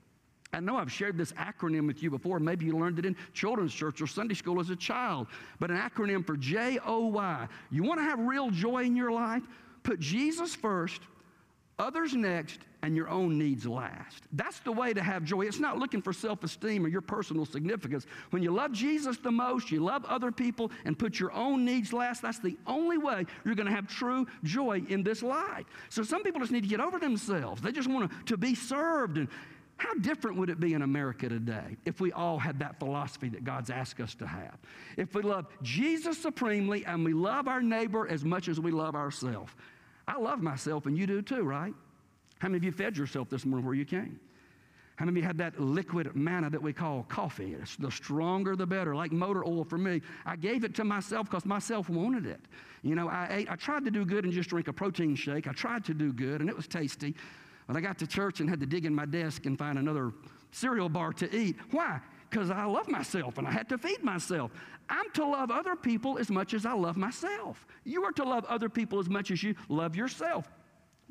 [0.53, 2.39] I know I've shared this acronym with you before.
[2.39, 5.27] Maybe you learned it in children's church or Sunday school as a child.
[5.59, 7.47] But an acronym for J O Y.
[7.69, 9.43] You want to have real joy in your life?
[9.83, 11.01] Put Jesus first,
[11.79, 14.23] others next, and your own needs last.
[14.33, 15.43] That's the way to have joy.
[15.43, 18.05] It's not looking for self esteem or your personal significance.
[18.31, 21.93] When you love Jesus the most, you love other people, and put your own needs
[21.93, 25.65] last, that's the only way you're going to have true joy in this life.
[25.89, 27.61] So some people just need to get over themselves.
[27.61, 29.17] They just want to, to be served.
[29.17, 29.27] And
[29.77, 33.43] how different would it be in America today if we all had that philosophy that
[33.43, 34.57] God's asked us to have?
[34.95, 38.95] If we love Jesus supremely and we love our neighbor as much as we love
[38.95, 39.53] ourselves.
[40.07, 41.73] I love myself, and you do too, right?
[42.39, 44.19] How many of you fed yourself this morning where you came?
[44.97, 47.55] How many of you had that liquid manna that we call coffee?
[47.59, 50.01] It's the stronger the better, like motor oil for me.
[50.27, 52.41] I gave it to myself because myself wanted it.
[52.83, 55.47] You know, I ate, I tried to do good and just drink a protein shake.
[55.47, 57.15] I tried to do good, and it was tasty.
[57.71, 60.11] But I got to church and had to dig in my desk and find another
[60.51, 61.55] cereal bar to eat.
[61.71, 62.01] Why?
[62.29, 64.51] Because I love myself and I had to feed myself.
[64.89, 67.65] I'm to love other people as much as I love myself.
[67.85, 70.51] You are to love other people as much as you love yourself.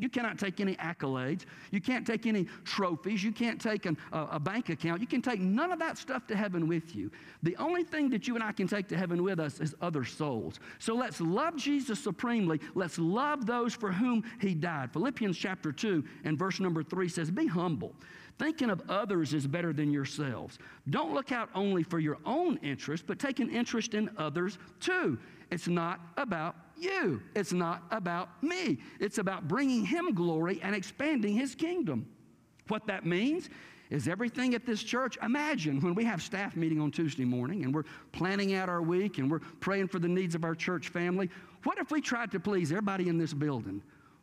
[0.01, 1.45] You cannot take any accolades.
[1.71, 3.23] You can't take any trophies.
[3.23, 5.01] You can't take an, a, a bank account.
[5.01, 7.11] You can take none of that stuff to heaven with you.
[7.43, 10.05] The only thing that you and I can take to heaven with us is other
[10.05, 10.59] souls.
[10.79, 12.61] So let's love Jesus supremely.
[12.75, 14.93] Let's love those for whom he died.
[14.93, 17.95] Philippians chapter 2 and verse number 3 says, Be humble.
[18.39, 20.59] Thinking of others is better than yourselves.
[20.89, 25.19] Don't look out only for your own interest, but take an interest in others too.
[25.51, 27.23] It's not about you.
[27.35, 28.79] It's not about me.
[28.99, 32.07] It's about bringing Him glory and expanding His kingdom.
[32.69, 33.49] What that means
[33.91, 35.19] is everything at this church.
[35.23, 39.19] Imagine when we have staff meeting on Tuesday morning and we're planning out our week
[39.19, 41.29] and we're praying for the needs of our church family.
[41.65, 43.83] What if we tried to please everybody in this building?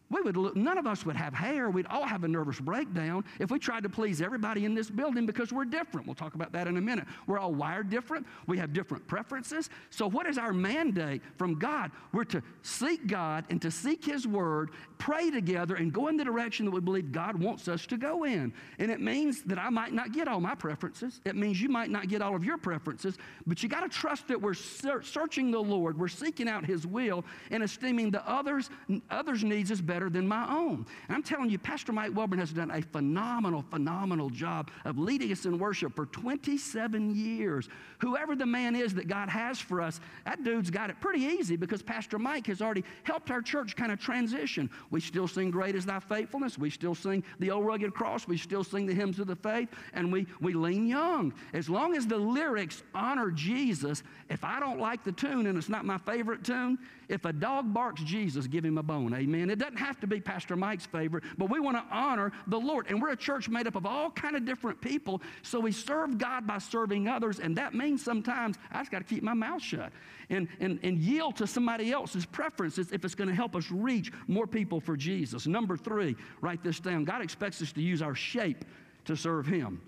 [0.10, 1.70] We would look, none of us would have hair.
[1.70, 5.26] We'd all have a nervous breakdown if we tried to please everybody in this building
[5.26, 6.08] because we're different.
[6.08, 7.06] We'll talk about that in a minute.
[7.28, 8.26] We're all wired different.
[8.46, 9.70] We have different preferences.
[9.90, 11.92] So, what is our mandate from God?
[12.14, 16.24] We're to seek God and to seek His Word, pray together, and go in the
[16.24, 18.54] direction that we believe God wants us to go in.
[18.80, 21.22] And it means that I might not get all my preferences.
[21.26, 24.28] It means you might not get all of your preferences, but you got to trust
[24.28, 25.98] that we're ser- searching the Lord.
[25.98, 28.70] We're seeking out His will and esteeming the others
[29.10, 30.86] others' needs as better than my own.
[31.08, 35.32] And I'm telling you, Pastor Mike Welborn has done a phenomenal, phenomenal job of leading
[35.32, 37.70] us in worship for 27 years.
[38.00, 41.56] Whoever the man is that God has for us, that dude's got it pretty easy
[41.56, 44.70] because Pastor Mike has already helped our church kind of transition.
[44.90, 46.58] We still sing Great is Thy Faithfulness.
[46.58, 48.28] We still sing the Old Rugged Cross.
[48.28, 49.70] We still sing the hymns of the faith.
[49.94, 51.34] And we, we lean young.
[51.54, 55.70] As long as the lyrics honor Jesus, if I don't like the tune and it's
[55.70, 56.78] not my favorite tune,
[57.10, 59.14] if a dog barks Jesus, give him a bone.
[59.14, 59.50] Amen.
[59.50, 62.88] It doesn't have to be Pastor Mike's favorite, but we want to honor the Lord.
[62.90, 65.22] And we're a church made up of all kind of different people.
[65.42, 67.40] So we serve God by serving others.
[67.40, 69.92] And that means sometimes I just got to keep my mouth shut
[70.30, 74.12] and, and, and yield to somebody else's preferences if it's going to help us reach
[74.28, 75.48] more people for Jesus.
[75.48, 77.04] Number three, write this down.
[77.04, 78.66] God expects us to use our shape
[79.06, 79.82] to serve Him.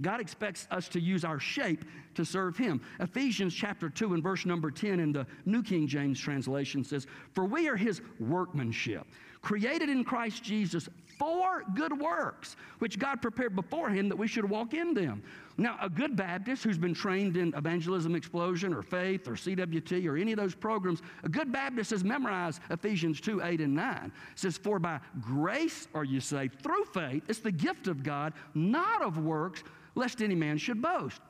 [0.00, 1.84] God expects us to use our shape
[2.14, 2.80] to serve Him.
[3.00, 7.44] Ephesians chapter 2 and verse number 10 in the New King James translation says, For
[7.44, 9.06] we are His workmanship,
[9.42, 14.72] created in Christ Jesus for good works, which God prepared beforehand that we should walk
[14.72, 15.22] in them.
[15.60, 20.16] Now, a good Baptist who's been trained in evangelism explosion or faith or CWT or
[20.16, 24.04] any of those programs, a good Baptist has memorized Ephesians 2 8 and 9.
[24.04, 27.24] It says, For by grace are you saved through faith.
[27.26, 29.64] It's the gift of God, not of works,
[29.96, 31.20] lest any man should boast.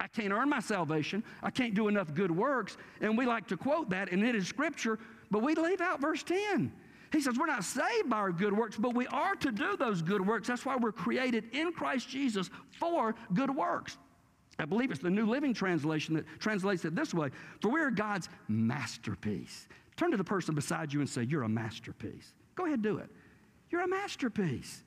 [0.00, 1.22] I can't earn my salvation.
[1.42, 2.78] I can't do enough good works.
[3.02, 4.98] And we like to quote that, and it is scripture,
[5.30, 6.72] but we leave out verse 10.
[7.12, 10.02] He says, We're not saved by our good works, but we are to do those
[10.02, 10.48] good works.
[10.48, 13.98] That's why we're created in Christ Jesus for good works.
[14.58, 17.30] I believe it's the New Living Translation that translates it this way
[17.60, 19.68] For we are God's masterpiece.
[19.96, 22.32] Turn to the person beside you and say, You're a masterpiece.
[22.54, 23.10] Go ahead, do it.
[23.70, 24.82] You're a masterpiece.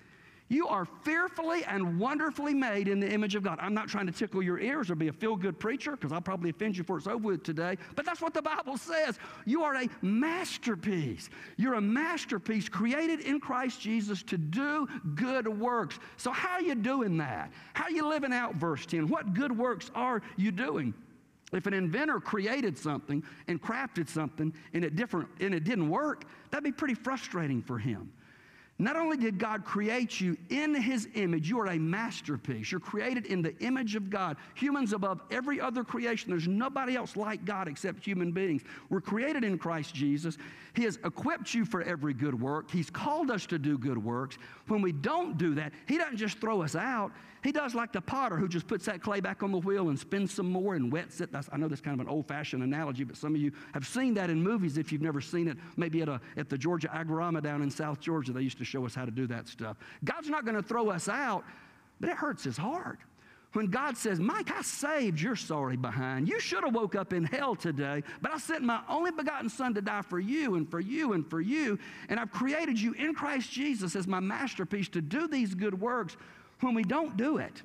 [0.51, 3.57] You are fearfully and wonderfully made in the image of God.
[3.61, 6.19] I'm not trying to tickle your ears or be a feel good preacher because I'll
[6.19, 9.17] probably offend you before it's over with today, but that's what the Bible says.
[9.45, 11.29] You are a masterpiece.
[11.55, 15.99] You're a masterpiece created in Christ Jesus to do good works.
[16.17, 17.49] So, how are you doing that?
[17.73, 19.07] How are you living out verse 10?
[19.07, 20.93] What good works are you doing?
[21.53, 26.25] If an inventor created something and crafted something and it different and it didn't work,
[26.49, 28.11] that'd be pretty frustrating for him.
[28.81, 32.71] Not only did God create you in His image, you are a masterpiece.
[32.71, 34.37] You're created in the image of God.
[34.55, 36.31] Humans above every other creation.
[36.31, 38.63] There's nobody else like God except human beings.
[38.89, 40.39] We're created in Christ Jesus.
[40.73, 42.71] He has equipped you for every good work.
[42.71, 44.37] He's called us to do good works.
[44.67, 47.11] When we don't do that, He doesn't just throw us out.
[47.43, 49.99] He does like the potter who just puts that clay back on the wheel and
[49.99, 51.31] spins some more and wets it.
[51.31, 53.85] That's, I know that's kind of an old fashioned analogy, but some of you have
[53.85, 55.57] seen that in movies if you've never seen it.
[55.75, 58.85] Maybe at, a, at the Georgia Agrirama down in South Georgia, they used to show
[58.85, 59.77] us how to do that stuff.
[60.03, 61.43] God's not going to throw us out,
[61.99, 62.99] but it hurts his heart.
[63.53, 66.29] When God says, Mike, I saved your sorry behind.
[66.29, 69.73] You should have woke up in hell today, but I sent my only begotten son
[69.73, 71.77] to die for you and for you and for you.
[72.07, 76.15] And I've created you in Christ Jesus as my masterpiece to do these good works.
[76.61, 77.61] When we don't do it,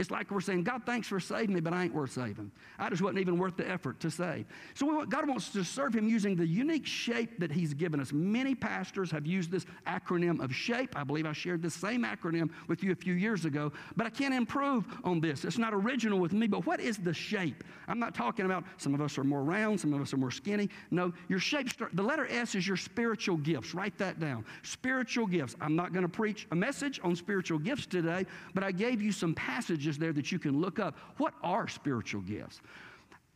[0.00, 2.50] it's like we're saying, God, thanks for saving me, but I ain't worth saving.
[2.80, 4.44] I just wasn't even worth the effort to save.
[4.74, 8.12] So God wants to serve Him using the unique shape that He's given us.
[8.12, 10.96] Many pastors have used this acronym of SHAPE.
[10.96, 14.10] I believe I shared the same acronym with you a few years ago, but I
[14.10, 15.44] can't improve on this.
[15.44, 17.62] It's not original with me, but what is the shape?
[17.86, 20.32] I'm not talking about some of us are more round, some of us are more
[20.32, 20.70] skinny.
[20.90, 23.74] No, your shape, start, the letter S is your spiritual gifts.
[23.74, 24.44] Write that down.
[24.62, 25.54] Spiritual gifts.
[25.60, 29.12] I'm not going to preach a message on spiritual gifts today, but I gave you
[29.12, 30.96] some passages there that you can look up.
[31.18, 32.60] What are spiritual gifts?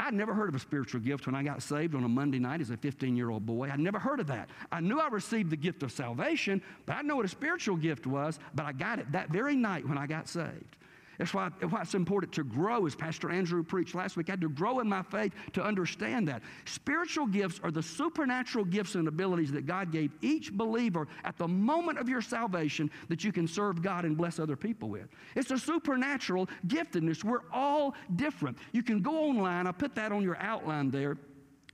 [0.00, 2.60] I'd never heard of a spiritual gift when I got saved on a Monday night
[2.60, 3.68] as a 15 year old boy.
[3.70, 4.48] I'd never heard of that.
[4.70, 7.76] I knew I received the gift of salvation, but I didn't know what a spiritual
[7.76, 10.76] gift was, but I got it that very night when I got saved.
[11.18, 14.28] That's why, why it's important to grow, as Pastor Andrew preached last week.
[14.30, 16.42] I had to grow in my faith to understand that.
[16.64, 21.48] Spiritual gifts are the supernatural gifts and abilities that God gave each believer at the
[21.48, 25.08] moment of your salvation that you can serve God and bless other people with.
[25.34, 27.24] It's a supernatural giftedness.
[27.24, 28.56] We're all different.
[28.72, 31.16] You can go online, I put that on your outline there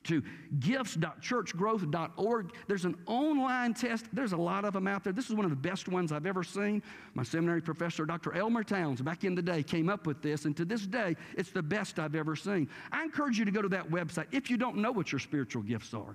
[0.05, 0.23] to
[0.61, 2.55] gifts.churchgrowth.org.
[2.69, 4.07] There's an online test.
[4.13, 5.13] There's a lot of them out there.
[5.13, 6.83] This is one of the best ones I've ever seen.
[7.15, 8.33] My seminary professor, Dr.
[8.35, 11.51] Elmer Towns, back in the day, came up with this, and to this day, it's
[11.51, 12.69] the best I've ever seen.
[12.93, 15.63] I encourage you to go to that website if you don't know what your spiritual
[15.63, 16.15] gifts are.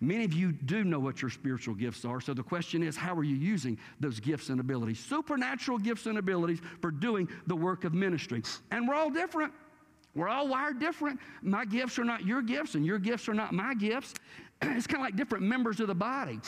[0.00, 3.14] Many of you do know what your spiritual gifts are, so the question is, how
[3.14, 4.98] are you using those gifts and abilities?
[4.98, 8.42] Supernatural gifts and abilities for doing the work of ministry.
[8.70, 9.52] And we're all different.
[10.14, 11.20] We're all wired different.
[11.42, 14.14] My gifts are not your gifts, and your gifts are not my gifts.
[14.62, 16.38] It's kind of like different members of the body.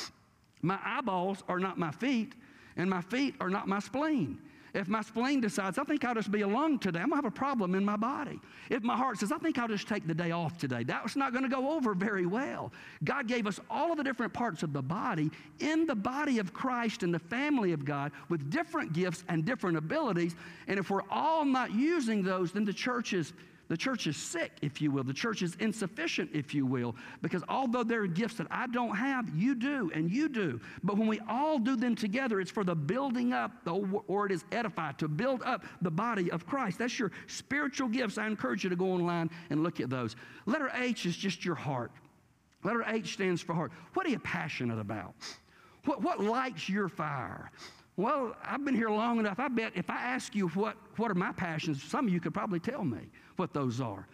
[0.61, 2.35] My eyeballs are not my feet,
[2.77, 4.39] and my feet are not my spleen.
[4.75, 7.27] If my spleen decides, I think I'll just be a lung today, I'm gonna have
[7.27, 8.41] a problem in my body.
[8.71, 11.35] If my heart says, I think I'll just take the day off today, that's not
[11.35, 12.73] gonna go over very well.
[13.05, 16.55] God gave us all of the different parts of the body in the body of
[16.55, 20.37] Christ and the family of God with different gifts and different abilities.
[20.69, 23.35] And if we're all not using those, then the church is
[23.73, 25.03] the church is sick, if you will.
[25.03, 28.95] The church is insufficient, if you will, because although there are gifts that I don't
[28.95, 30.61] have, you do, and you do.
[30.85, 34.45] But when we all do them together, it's for the building up, the word is
[34.53, 36.81] edify, to build up the body of Christ.
[36.81, 38.19] That's your spiritual gifts.
[38.19, 40.17] I encourage you to go online and look at those.
[40.45, 41.93] Letter H is just your heart.
[42.65, 43.73] Letter H stands for heart.
[43.95, 45.15] What are you passionate about?
[45.87, 47.51] What, what lights your fire?
[47.97, 49.39] Well, I've been here long enough.
[49.39, 52.35] I bet if I ask you what, what are my passions, some of you could
[52.35, 53.09] probably tell me
[53.43, 54.07] what those are.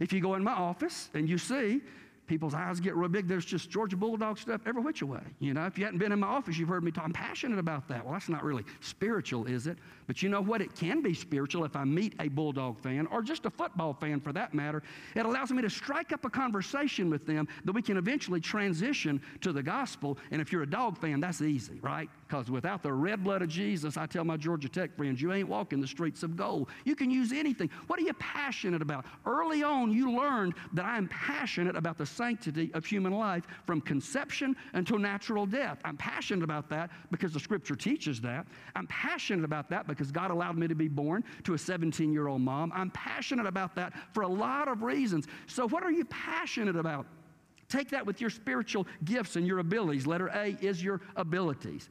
[0.00, 1.80] If you go in my office and you see
[2.26, 5.20] people's eyes get real big, there's just Georgia Bulldog stuff every which way.
[5.38, 7.04] You know, if you hadn't been in my office, you've heard me talk.
[7.04, 8.04] I'm passionate about that.
[8.04, 9.78] Well, that's not really spiritual, is it?
[10.06, 10.60] But you know what?
[10.60, 14.20] It can be spiritual if I meet a Bulldog fan or just a football fan
[14.20, 14.82] for that matter.
[15.14, 19.20] It allows me to strike up a conversation with them that we can eventually transition
[19.40, 20.18] to the gospel.
[20.30, 22.08] And if you're a dog fan, that's easy, right?
[22.26, 25.48] Because without the red blood of Jesus, I tell my Georgia Tech friends, you ain't
[25.48, 26.68] walking the streets of gold.
[26.84, 27.70] You can use anything.
[27.86, 29.04] What are you passionate about?
[29.26, 33.80] Early on, you learned that I am passionate about the sanctity of human life from
[33.80, 35.78] conception until natural death.
[35.84, 38.46] I'm passionate about that because the scripture teaches that.
[38.74, 42.26] I'm passionate about that because God allowed me to be born to a 17 year
[42.26, 42.72] old mom.
[42.74, 45.28] I'm passionate about that for a lot of reasons.
[45.46, 47.06] So, what are you passionate about?
[47.68, 50.04] Take that with your spiritual gifts and your abilities.
[50.06, 51.88] Letter A is your abilities.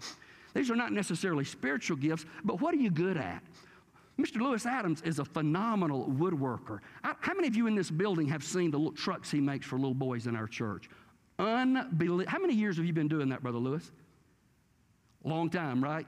[0.53, 3.41] These are not necessarily spiritual gifts, but what are you good at?
[4.20, 4.41] Mr.
[4.41, 6.80] Lewis Adams is a phenomenal woodworker.
[7.05, 9.66] I, how many of you in this building have seen the little trucks he makes
[9.66, 10.89] for little boys in our church?
[11.39, 12.26] Unbelievable.
[12.28, 13.89] How many years have you been doing that, Brother Lewis?
[15.24, 16.05] Long time, right?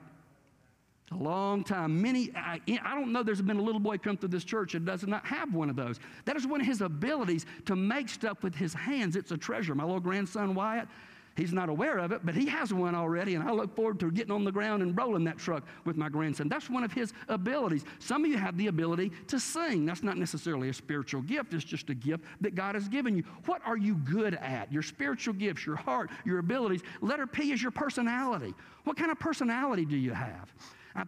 [1.14, 2.02] A long time.
[2.02, 4.86] Many, I, I, don't know, there's been a little boy come through this church that
[4.86, 6.00] does not have one of those.
[6.26, 9.16] That is one of his abilities to make stuff with his hands.
[9.16, 9.76] It's a treasure.
[9.76, 10.88] My little grandson, Wyatt,
[11.36, 14.12] He's not aware of it, but he has one already, and I look forward to
[14.12, 16.48] getting on the ground and rolling that truck with my grandson.
[16.48, 17.86] That's one of his abilities.
[17.98, 19.84] Some of you have the ability to sing.
[19.84, 23.24] That's not necessarily a spiritual gift, it's just a gift that God has given you.
[23.46, 24.72] What are you good at?
[24.72, 26.82] Your spiritual gifts, your heart, your abilities.
[27.02, 28.54] Letter P is your personality.
[28.84, 30.54] What kind of personality do you have?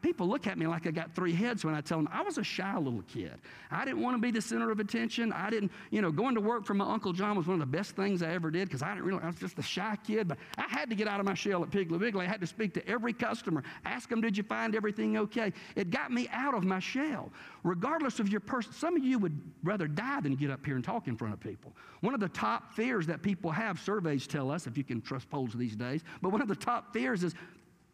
[0.01, 2.38] People look at me like I got three heads when I tell them I was
[2.38, 3.33] a shy little kid.
[3.69, 5.31] I didn't want to be the center of attention.
[5.31, 7.77] I didn't, you know, going to work for my Uncle John was one of the
[7.77, 10.27] best things I ever did because I didn't really, I was just a shy kid,
[10.27, 12.25] but I had to get out of my shell at Piggly Wiggly.
[12.25, 15.53] I had to speak to every customer, ask them, did you find everything okay?
[15.75, 17.31] It got me out of my shell.
[17.63, 20.83] Regardless of your person, some of you would rather die than get up here and
[20.83, 21.73] talk in front of people.
[22.01, 25.29] One of the top fears that people have, surveys tell us, if you can trust
[25.29, 27.36] polls these days, but one of the top fears is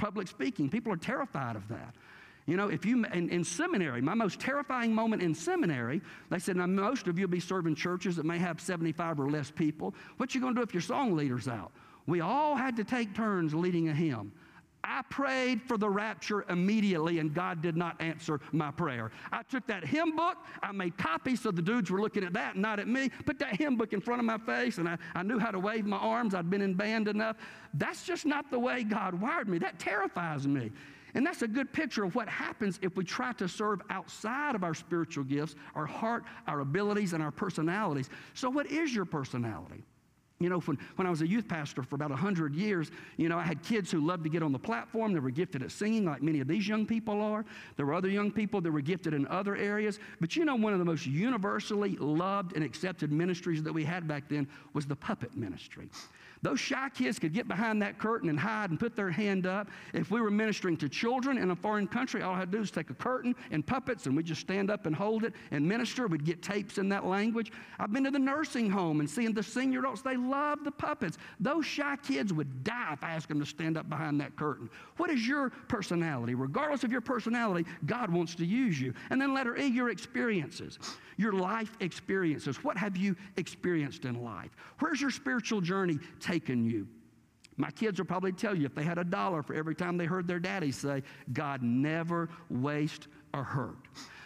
[0.02, 0.68] public speaking.
[0.68, 1.93] People are terrified of that.
[2.47, 6.58] You know, if you, in, in seminary, my most terrifying moment in seminary, they said,
[6.58, 9.93] now most of you will be serving churches that may have 75 or less people.
[10.18, 11.72] What you going to do if your song leader's out?
[12.08, 14.32] We all had to take turns leading a hymn.
[14.84, 19.11] I prayed for the rapture immediately, and God did not answer my prayer.
[19.32, 22.57] I took that hymn book, I made copies so the dudes were looking at that,
[22.57, 23.09] not at me.
[23.25, 25.59] Put that hymn book in front of my face, and I, I knew how to
[25.59, 26.34] wave my arms.
[26.34, 27.38] I'd been in band enough.
[27.73, 29.57] That's just not the way God wired me.
[29.59, 30.71] That terrifies me.
[31.13, 34.63] And that's a good picture of what happens if we try to serve outside of
[34.63, 38.09] our spiritual gifts, our heart, our abilities, and our personalities.
[38.34, 39.84] So, what is your personality?
[40.41, 43.37] You know, when, when I was a youth pastor for about 100 years, you know,
[43.37, 45.13] I had kids who loved to get on the platform.
[45.13, 47.45] They were gifted at singing, like many of these young people are.
[47.77, 49.99] There were other young people that were gifted in other areas.
[50.19, 54.07] But you know, one of the most universally loved and accepted ministries that we had
[54.07, 55.89] back then was the puppet ministry.
[56.43, 59.67] Those shy kids could get behind that curtain and hide and put their hand up.
[59.93, 62.63] If we were ministering to children in a foreign country, all I had to do
[62.63, 65.67] is take a curtain and puppets and we'd just stand up and hold it and
[65.67, 66.07] minister.
[66.07, 67.51] We'd get tapes in that language.
[67.79, 71.19] I've been to the nursing home and seeing the senior adults, they love the puppets.
[71.39, 74.67] Those shy kids would die if I asked them to stand up behind that curtain.
[74.97, 76.33] What is your personality?
[76.33, 78.95] Regardless of your personality, God wants to use you.
[79.11, 80.79] And then letter E, your experiences,
[81.17, 82.63] your life experiences.
[82.63, 84.49] What have you experienced in life?
[84.79, 85.99] Where's your spiritual journey
[86.32, 86.88] taken you?
[87.57, 90.05] My kids will probably tell you if they had a dollar for every time they
[90.05, 91.03] heard their daddy say,
[91.34, 93.77] God never waste a hurt.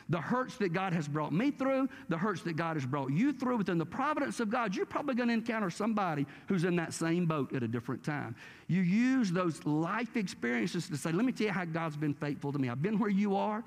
[0.10, 3.34] The hurts that God has brought me through, the hurts that God has brought you
[3.34, 6.94] through, within the providence of God, you're probably going to encounter somebody who's in that
[6.94, 8.36] same boat at a different time.
[8.68, 12.54] You use those life experiences to say, let me tell you how God's been faithful
[12.54, 12.70] to me.
[12.70, 13.64] I've been where you are.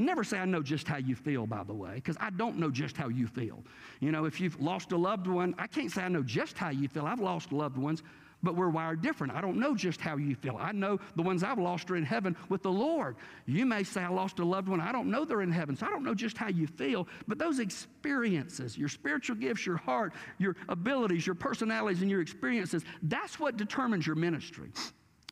[0.00, 2.70] Never say I know just how you feel, by the way, because I don't know
[2.70, 3.62] just how you feel.
[4.00, 6.70] You know, if you've lost a loved one, I can't say I know just how
[6.70, 7.04] you feel.
[7.04, 8.02] I've lost loved ones,
[8.42, 9.34] but we're wired different.
[9.34, 10.56] I don't know just how you feel.
[10.58, 13.16] I know the ones I've lost are in heaven with the Lord.
[13.44, 14.80] You may say, I lost a loved one.
[14.80, 17.06] I don't know they're in heaven, so I don't know just how you feel.
[17.28, 22.86] But those experiences, your spiritual gifts, your heart, your abilities, your personalities, and your experiences,
[23.02, 24.70] that's what determines your ministry.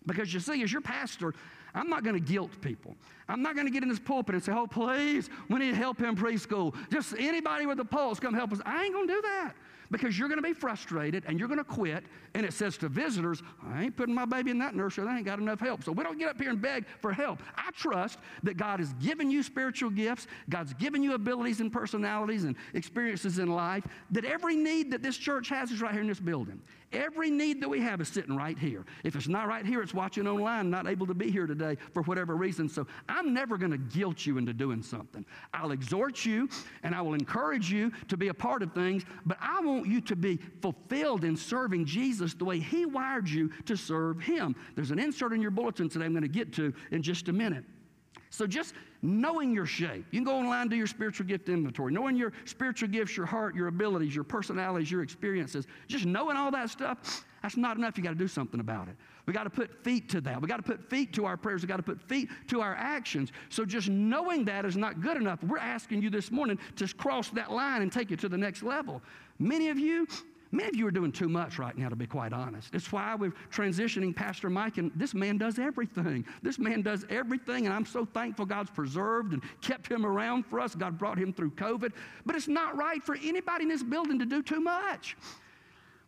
[0.05, 1.33] Because you see, as your pastor,
[1.75, 2.97] I'm not going to guilt people.
[3.29, 6.01] I'm not going to get in this pulpit and say, oh, please, we need help
[6.01, 6.75] in preschool.
[6.91, 8.61] Just anybody with a pulse, come help us.
[8.65, 9.55] I ain't going to do that
[9.91, 12.05] because you're going to be frustrated and you're going to quit.
[12.35, 15.07] And it says to visitors, I ain't putting my baby in that nursery.
[15.07, 15.83] They ain't got enough help.
[15.83, 17.43] So we don't get up here and beg for help.
[17.57, 22.45] I trust that God has given you spiritual gifts, God's given you abilities and personalities
[22.45, 26.09] and experiences in life, that every need that this church has is right here in
[26.09, 26.61] this building.
[26.93, 28.87] Every need that we have is sitting right here.
[29.05, 32.03] If it's not right here, it's watching online, not able to be here today for
[32.03, 32.69] whatever reason.
[32.69, 35.25] So I'm never going to guilt you into doing something.
[35.53, 36.49] I'll exhort you
[36.83, 40.01] and I will encourage you to be a part of things, but I want you
[40.01, 44.57] to be fulfilled in serving Jesus the way He wired you to serve Him.
[44.75, 47.33] There's an insert in your bulletin today I'm going to get to in just a
[47.33, 47.65] minute.
[48.31, 50.05] So just knowing your shape.
[50.11, 51.93] You can go online do your spiritual gift inventory.
[51.93, 55.67] Knowing your spiritual gifts, your heart, your abilities, your personalities, your experiences.
[55.87, 57.97] Just knowing all that stuff, that's not enough.
[57.97, 58.97] You got to do something about it.
[59.27, 60.41] We got to put feet to that.
[60.41, 61.63] We got to put feet to our prayers.
[61.63, 63.31] We got to put feet to our actions.
[63.51, 65.43] So just knowing that is not good enough.
[65.45, 68.63] We're asking you this morning to cross that line and take it to the next
[68.63, 69.03] level.
[69.39, 70.09] Many of you,
[70.51, 72.75] Many of you are doing too much right now, to be quite honest.
[72.75, 76.25] It's why we're transitioning Pastor Mike, and this man does everything.
[76.43, 80.59] This man does everything, and I'm so thankful God's preserved and kept him around for
[80.59, 80.75] us.
[80.75, 81.93] God brought him through COVID.
[82.25, 85.17] But it's not right for anybody in this building to do too much.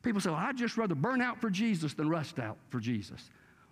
[0.02, 3.28] People say, well, I'd just rather burn out for Jesus than rust out for Jesus.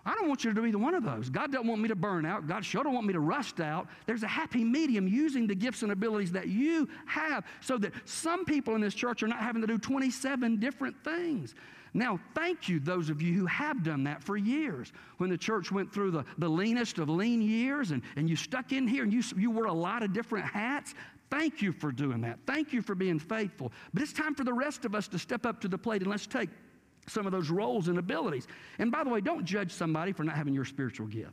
[0.08, 1.28] I don't want you to be one of those.
[1.28, 2.46] God doesn't want me to burn out.
[2.46, 3.88] God sure don't want me to rust out.
[4.06, 8.46] There's a happy medium using the gifts and abilities that you have so that some
[8.46, 11.54] people in this church are not having to do 27 different things.
[11.92, 14.94] Now, thank you, those of you who have done that for years.
[15.18, 18.72] When the church went through the, the leanest of lean years and, and you stuck
[18.72, 20.94] in here and you, you wore a lot of different hats,
[21.28, 22.38] thank you for doing that.
[22.46, 23.72] Thank you for being faithful.
[23.92, 26.10] But it's time for the rest of us to step up to the plate and
[26.10, 26.48] let's take
[27.10, 28.46] some of those roles and abilities.
[28.78, 31.32] And by the way, don't judge somebody for not having your spiritual gift.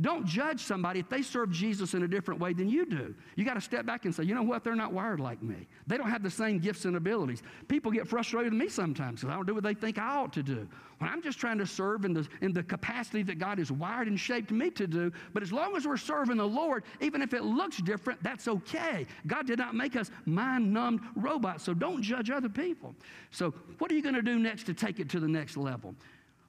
[0.00, 3.14] Don't judge somebody if they serve Jesus in a different way than you do.
[3.36, 4.64] You got to step back and say, you know what?
[4.64, 5.68] They're not wired like me.
[5.86, 7.42] They don't have the same gifts and abilities.
[7.68, 10.32] People get frustrated with me sometimes because I don't do what they think I ought
[10.32, 10.68] to do.
[10.98, 14.08] When I'm just trying to serve in the, in the capacity that God has wired
[14.08, 15.12] and shaped me to do.
[15.32, 19.06] But as long as we're serving the Lord, even if it looks different, that's okay.
[19.26, 22.94] God did not make us mind numbed robots, so don't judge other people.
[23.30, 25.94] So, what are you going to do next to take it to the next level?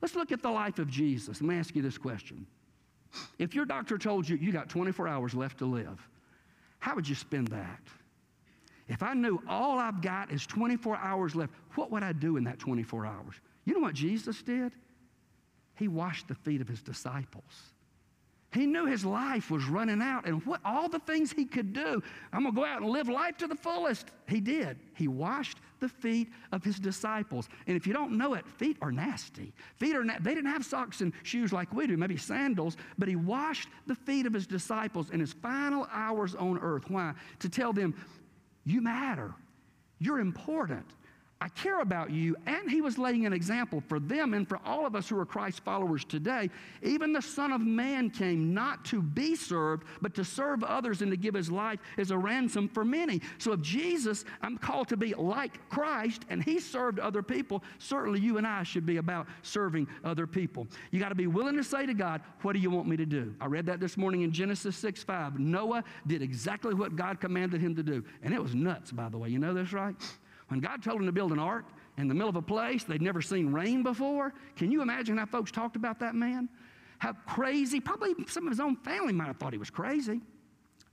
[0.02, 1.41] Let's look at the life of Jesus.
[1.41, 2.46] Let me ask you this question.
[3.39, 5.99] If your doctor told you you got 24 hours left to live,
[6.80, 7.82] how would you spend that?
[8.88, 12.43] If I knew all I've got is 24 hours left, what would I do in
[12.43, 13.36] that 24 hours?
[13.66, 14.74] You know what Jesus did?
[15.76, 17.74] He washed the feet of his disciples.
[18.53, 22.01] He knew his life was running out and what all the things he could do.
[22.32, 24.07] I'm going to go out and live life to the fullest.
[24.30, 24.78] He did.
[24.93, 27.49] He washed the feet of his disciples.
[27.67, 29.53] And if you don't know it, feet are nasty.
[29.78, 33.07] Feet are na- they didn't have socks and shoes like we do, maybe sandals, but
[33.07, 36.89] he washed the feet of his disciples in his final hours on earth.
[36.89, 37.13] Why?
[37.39, 37.95] To tell them,
[38.65, 39.34] you matter.
[39.99, 40.86] You're important.
[41.46, 42.36] I care about you.
[42.48, 45.28] And he was laying an example for them and for all of us who are
[45.28, 46.50] Christ followers today.
[46.82, 51.12] Even the Son of Man came not to be served, but to serve others and
[51.12, 53.22] to give his life as a ransom for many.
[53.38, 58.20] So if Jesus, I'm called to be like Christ, and he served other people, certainly
[58.20, 60.66] you and I should be about serving other people.
[60.89, 63.06] You got to be willing to say to God, What do you want me to
[63.06, 63.36] do?
[63.39, 65.38] I read that this morning in Genesis 6 5.
[65.38, 68.04] Noah did exactly what God commanded him to do.
[68.24, 69.30] And it was nuts, by the way.
[69.30, 69.96] You know this, right?
[70.48, 71.66] When God told him to build an ark
[71.98, 75.26] in the middle of a place they'd never seen rain before, can you imagine how
[75.26, 76.50] folks talked about that man?
[77.00, 80.22] How crazy, probably some of his own family might have thought he was crazy.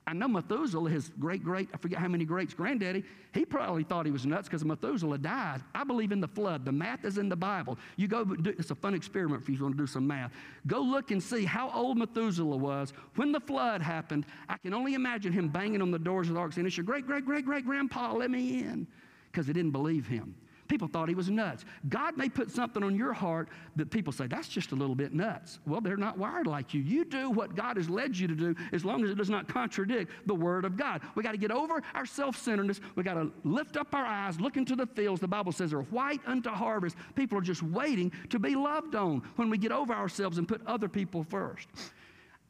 [0.04, 4.04] I know Methuselah, his great great, I forget how many greats granddaddy, he probably thought
[4.04, 5.62] he was nuts because Methuselah died.
[5.76, 6.64] I believe in the flood.
[6.64, 7.78] The math is in the Bible.
[7.96, 10.32] You go, do, it's a fun experiment if you want to do some math.
[10.66, 14.26] Go look and see how old Methuselah was when the flood happened.
[14.48, 16.84] I can only imagine him banging on the doors of the ark saying, It's your
[16.84, 18.88] great great great great grandpa, let me in
[19.32, 20.34] because they didn't believe him.
[20.72, 21.66] People thought he was nuts.
[21.90, 25.12] God may put something on your heart that people say, that's just a little bit
[25.12, 25.58] nuts.
[25.66, 26.80] Well, they're not wired like you.
[26.80, 29.48] You do what God has led you to do as long as it does not
[29.48, 31.02] contradict the Word of God.
[31.14, 32.80] We got to get over our self centeredness.
[32.94, 35.20] We got to lift up our eyes, look into the fields.
[35.20, 36.96] The Bible says they're white unto harvest.
[37.16, 40.66] People are just waiting to be loved on when we get over ourselves and put
[40.66, 41.68] other people first.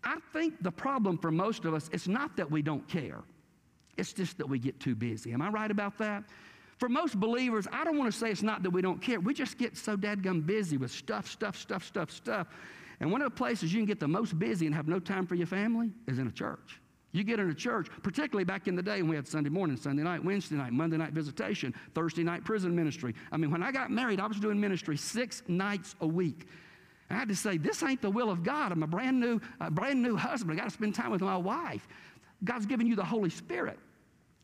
[0.04, 3.22] I think the problem for most of us is not that we don't care,
[3.96, 5.32] it's just that we get too busy.
[5.32, 6.22] Am I right about that?
[6.82, 9.20] For most believers, I don't want to say it's not that we don't care.
[9.20, 12.48] We just get so dadgum busy with stuff, stuff, stuff, stuff, stuff.
[12.98, 15.24] And one of the places you can get the most busy and have no time
[15.24, 16.80] for your family is in a church.
[17.12, 19.76] You get in a church, particularly back in the day when we had Sunday morning,
[19.76, 23.14] Sunday night, Wednesday night, Monday night visitation, Thursday night prison ministry.
[23.30, 26.48] I mean, when I got married, I was doing ministry six nights a week.
[27.10, 28.72] I had to say, this ain't the will of God.
[28.72, 30.58] I'm a brand new, a brand new husband.
[30.58, 31.86] I got to spend time with my wife.
[32.42, 33.78] God's given you the Holy Spirit.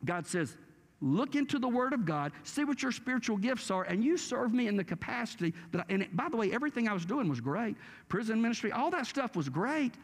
[0.05, 0.57] God says,
[1.01, 4.53] look into the Word of God, see what your spiritual gifts are, and you serve
[4.53, 5.81] me in the capacity that.
[5.81, 7.77] I, and it, by the way, everything I was doing was great.
[8.09, 9.95] Prison ministry, all that stuff was great.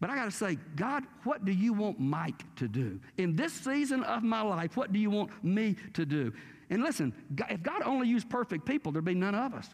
[0.00, 2.98] But I got to say, God, what do you want Mike to do?
[3.18, 6.32] In this season of my life, what do you want me to do?
[6.70, 7.14] And listen,
[7.48, 9.68] if God only used perfect people, there'd be none of us.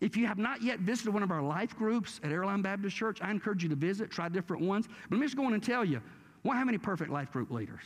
[0.00, 3.18] If you have not yet visited one of our life groups at Airline Baptist Church,
[3.20, 4.86] I encourage you to visit, try different ones.
[4.86, 6.00] But let me just go on and tell you,
[6.42, 7.84] well, have any perfect life group leaders?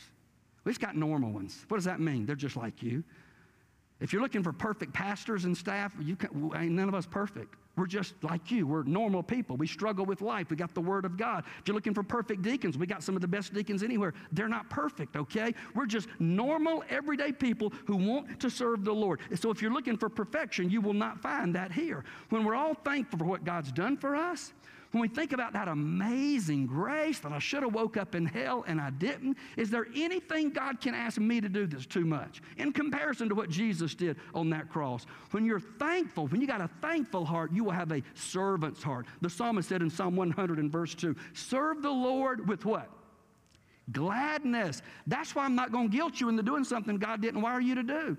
[0.63, 1.65] We just got normal ones.
[1.67, 2.25] What does that mean?
[2.25, 3.03] They're just like you.
[3.99, 7.55] If you're looking for perfect pastors and staff, you can, ain't none of us perfect.
[7.77, 8.67] We're just like you.
[8.67, 9.55] We're normal people.
[9.55, 10.49] We struggle with life.
[10.49, 11.45] We got the Word of God.
[11.59, 14.13] If you're looking for perfect deacons, we got some of the best deacons anywhere.
[14.31, 15.53] They're not perfect, okay?
[15.73, 19.21] We're just normal, everyday people who want to serve the Lord.
[19.35, 22.03] So if you're looking for perfection, you will not find that here.
[22.29, 24.51] When we're all thankful for what God's done for us,
[24.91, 28.65] when we think about that amazing grace that I should have woke up in hell
[28.67, 32.41] and I didn't, is there anything God can ask me to do that's too much
[32.57, 35.05] in comparison to what Jesus did on that cross?
[35.31, 39.05] When you're thankful, when you got a thankful heart, you will have a servant's heart.
[39.21, 42.89] The psalmist said in Psalm 100 and verse 2, serve the Lord with what?
[43.93, 44.81] Gladness.
[45.07, 47.75] That's why I'm not going to guilt you into doing something God didn't wire you
[47.75, 48.17] to do.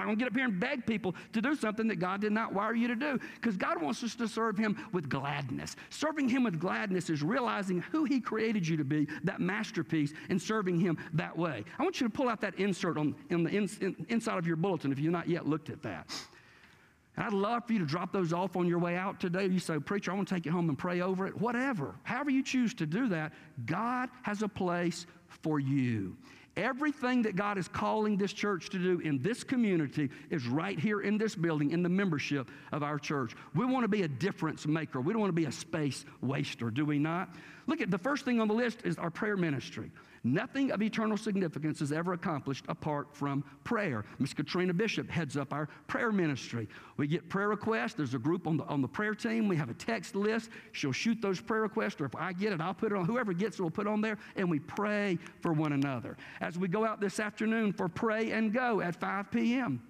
[0.00, 2.20] I'm not going to get up here and beg people to do something that God
[2.20, 5.74] did not wire you to do because God wants us to serve Him with gladness.
[5.88, 10.40] Serving Him with gladness is realizing who He created you to be, that masterpiece, and
[10.40, 11.64] serving Him that way.
[11.78, 14.46] I want you to pull out that insert on, in the in, in, inside of
[14.46, 16.10] your bulletin if you've not yet looked at that.
[17.16, 19.46] And I'd love for you to drop those off on your way out today.
[19.46, 21.40] You say, Preacher, I want to take you home and pray over it.
[21.40, 21.94] Whatever.
[22.02, 23.32] However you choose to do that,
[23.64, 26.16] God has a place for you.
[26.56, 31.02] Everything that God is calling this church to do in this community is right here
[31.02, 33.36] in this building, in the membership of our church.
[33.54, 35.00] We want to be a difference maker.
[35.00, 37.28] We don't want to be a space waster, do we not?
[37.66, 39.90] Look at the first thing on the list is our prayer ministry.
[40.26, 44.04] Nothing of eternal significance is ever accomplished apart from prayer.
[44.18, 46.68] Miss Katrina Bishop heads up our prayer ministry.
[46.96, 47.94] We get prayer requests.
[47.94, 49.46] There's a group on the, on the prayer team.
[49.46, 50.50] We have a text list.
[50.72, 53.04] She'll shoot those prayer requests, or if I get it, I'll put it on.
[53.04, 56.16] Whoever gets it, will put it on there, and we pray for one another.
[56.40, 59.80] As we go out this afternoon for Pray and Go at 5 p.m.,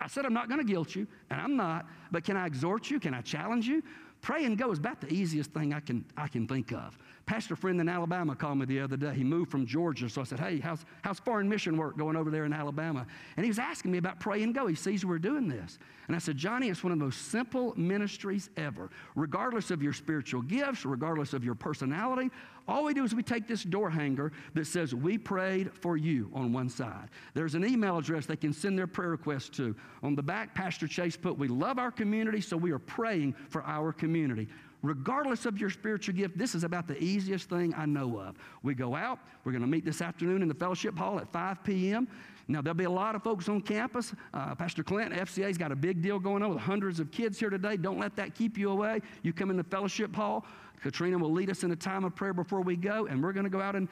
[0.00, 2.90] I said I'm not going to guilt you, and I'm not, but can I exhort
[2.90, 2.98] you?
[2.98, 3.82] Can I challenge you?
[4.26, 6.98] Pray and go is about the easiest thing I can, I can think of.
[7.26, 9.14] Pastor friend in Alabama called me the other day.
[9.14, 12.28] He moved from Georgia, so I said, Hey, how's, how's foreign mission work going over
[12.28, 13.06] there in Alabama?
[13.36, 14.66] And he was asking me about pray and go.
[14.66, 15.78] He sees we're doing this.
[16.08, 18.90] And I said, Johnny, it's one of the most simple ministries ever.
[19.14, 22.28] Regardless of your spiritual gifts, regardless of your personality,
[22.68, 26.30] all we do is we take this door hanger that says, We prayed for you
[26.34, 27.08] on one side.
[27.34, 29.74] There's an email address they can send their prayer requests to.
[30.02, 33.62] On the back, Pastor Chase put, We love our community, so we are praying for
[33.62, 34.48] our community.
[34.82, 38.36] Regardless of your spiritual gift, this is about the easiest thing I know of.
[38.62, 41.64] We go out, we're going to meet this afternoon in the fellowship hall at 5
[41.64, 42.08] p.m.
[42.48, 44.12] Now, there'll be a lot of folks on campus.
[44.32, 47.50] Uh, Pastor Clint, FCA's got a big deal going on with hundreds of kids here
[47.50, 47.76] today.
[47.76, 49.00] Don't let that keep you away.
[49.22, 50.46] You come in the fellowship hall.
[50.80, 53.44] Katrina will lead us in a time of prayer before we go, and we're going
[53.44, 53.88] to go out and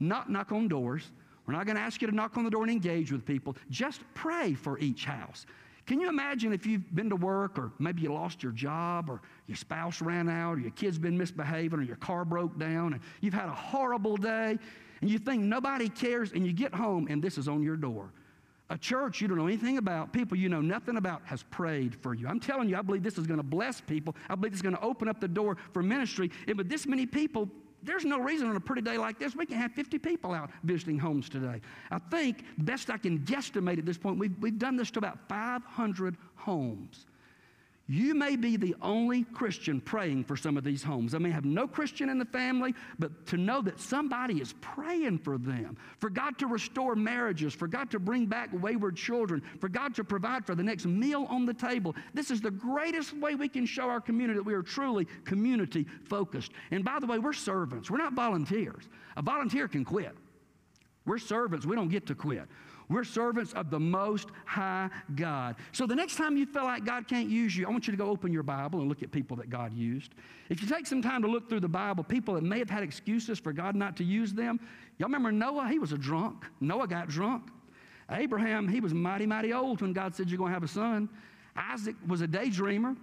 [0.00, 1.10] not knock on doors.
[1.46, 3.56] We're not going to ask you to knock on the door and engage with people.
[3.70, 5.46] Just pray for each house.
[5.86, 9.20] Can you imagine if you've been to work or maybe you lost your job or
[9.48, 13.02] your spouse ran out or your kid's been misbehaving or your car broke down and
[13.20, 14.58] you've had a horrible day
[15.00, 18.12] and you think nobody cares and you get home and this is on your door.
[18.72, 22.14] A church you don't know anything about, people you know nothing about, has prayed for
[22.14, 22.26] you.
[22.26, 24.16] I'm telling you, I believe this is going to bless people.
[24.30, 26.30] I believe it's going to open up the door for ministry.
[26.48, 27.50] And with this many people,
[27.82, 30.50] there's no reason on a pretty day like this we can have 50 people out
[30.64, 31.60] visiting homes today.
[31.90, 35.18] I think, best I can guesstimate at this point, we've, we've done this to about
[35.28, 37.04] 500 homes.
[37.92, 41.14] You may be the only Christian praying for some of these homes.
[41.14, 45.18] I may have no Christian in the family, but to know that somebody is praying
[45.18, 49.68] for them, for God to restore marriages, for God to bring back wayward children, for
[49.68, 51.94] God to provide for the next meal on the table.
[52.14, 55.86] This is the greatest way we can show our community that we are truly community
[56.06, 56.52] focused.
[56.70, 58.88] And by the way, we're servants, we're not volunteers.
[59.18, 60.16] A volunteer can quit.
[61.04, 62.48] We're servants, we don't get to quit.
[62.92, 65.56] We're servants of the Most High God.
[65.72, 67.96] So the next time you feel like God can't use you, I want you to
[67.96, 70.14] go open your Bible and look at people that God used.
[70.50, 72.82] If you take some time to look through the Bible, people that may have had
[72.82, 74.60] excuses for God not to use them,
[74.98, 75.68] y'all remember Noah?
[75.68, 76.44] He was a drunk.
[76.60, 77.50] Noah got drunk.
[78.10, 81.08] Abraham, he was mighty, mighty old when God said, You're going to have a son.
[81.56, 82.96] Isaac was a daydreamer.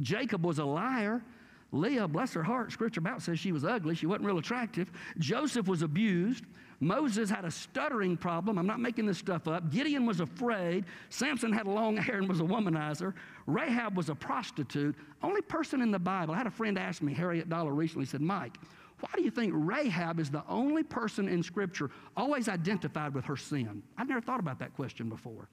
[0.00, 1.22] Jacob was a liar.
[1.70, 3.94] Leah, bless her heart, scripture about says she was ugly.
[3.94, 4.90] She wasn't real attractive.
[5.18, 6.44] Joseph was abused.
[6.80, 8.58] Moses had a stuttering problem.
[8.58, 9.70] I'm not making this stuff up.
[9.70, 10.84] Gideon was afraid.
[11.10, 13.14] Samson had long hair and was a womanizer.
[13.46, 14.94] Rahab was a prostitute.
[15.22, 16.34] Only person in the Bible.
[16.34, 18.56] I had a friend ask me, Harriet Dollar, recently, said, Mike,
[19.00, 23.36] why do you think Rahab is the only person in Scripture always identified with her
[23.36, 23.82] sin?
[23.96, 25.48] I've never thought about that question before.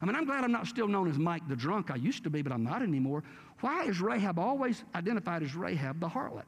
[0.00, 1.90] I mean, I'm glad I'm not still known as Mike the drunk.
[1.90, 3.22] I used to be, but I'm not anymore.
[3.60, 6.44] Why is Rahab always identified as Rahab the harlot?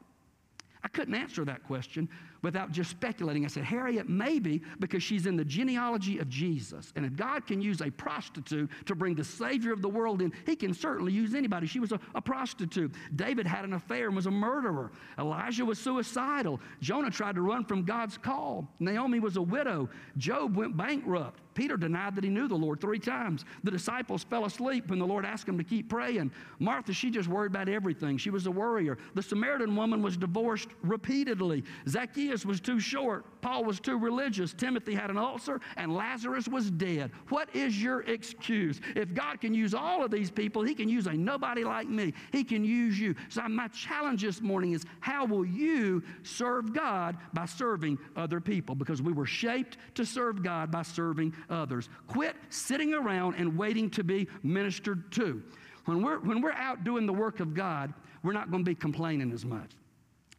[0.83, 2.07] I couldn't answer that question
[2.45, 3.43] without just speculating.
[3.43, 6.93] I said, Harriet, maybe because she's in the genealogy of Jesus.
[6.95, 10.31] And if God can use a prostitute to bring the Savior of the world in,
[10.45, 11.65] He can certainly use anybody.
[11.65, 12.93] She was a, a prostitute.
[13.15, 14.91] David had an affair and was a murderer.
[15.17, 16.61] Elijah was suicidal.
[16.81, 18.69] Jonah tried to run from God's call.
[18.79, 19.89] Naomi was a widow.
[20.17, 21.39] Job went bankrupt.
[21.55, 23.45] Peter denied that he knew the Lord three times.
[23.63, 26.31] The disciples fell asleep when the Lord asked them to keep praying.
[26.59, 28.17] Martha, she just worried about everything.
[28.17, 28.97] She was a worrier.
[29.15, 31.63] The Samaritan woman was divorced repeatedly.
[31.87, 33.25] Zacchaeus was too short.
[33.41, 34.53] Paul was too religious.
[34.53, 37.11] Timothy had an ulcer, and Lazarus was dead.
[37.29, 38.81] What is your excuse?
[38.95, 42.13] If God can use all of these people, He can use a nobody like me.
[42.31, 43.15] He can use you.
[43.29, 48.75] So, my challenge this morning is how will you serve God by serving other people?
[48.75, 51.89] Because we were shaped to serve God by serving others.
[52.07, 55.41] Quit sitting around and waiting to be ministered to.
[55.85, 57.93] When we're, when we're out doing the work of God,
[58.23, 59.71] we're not going to be complaining as much.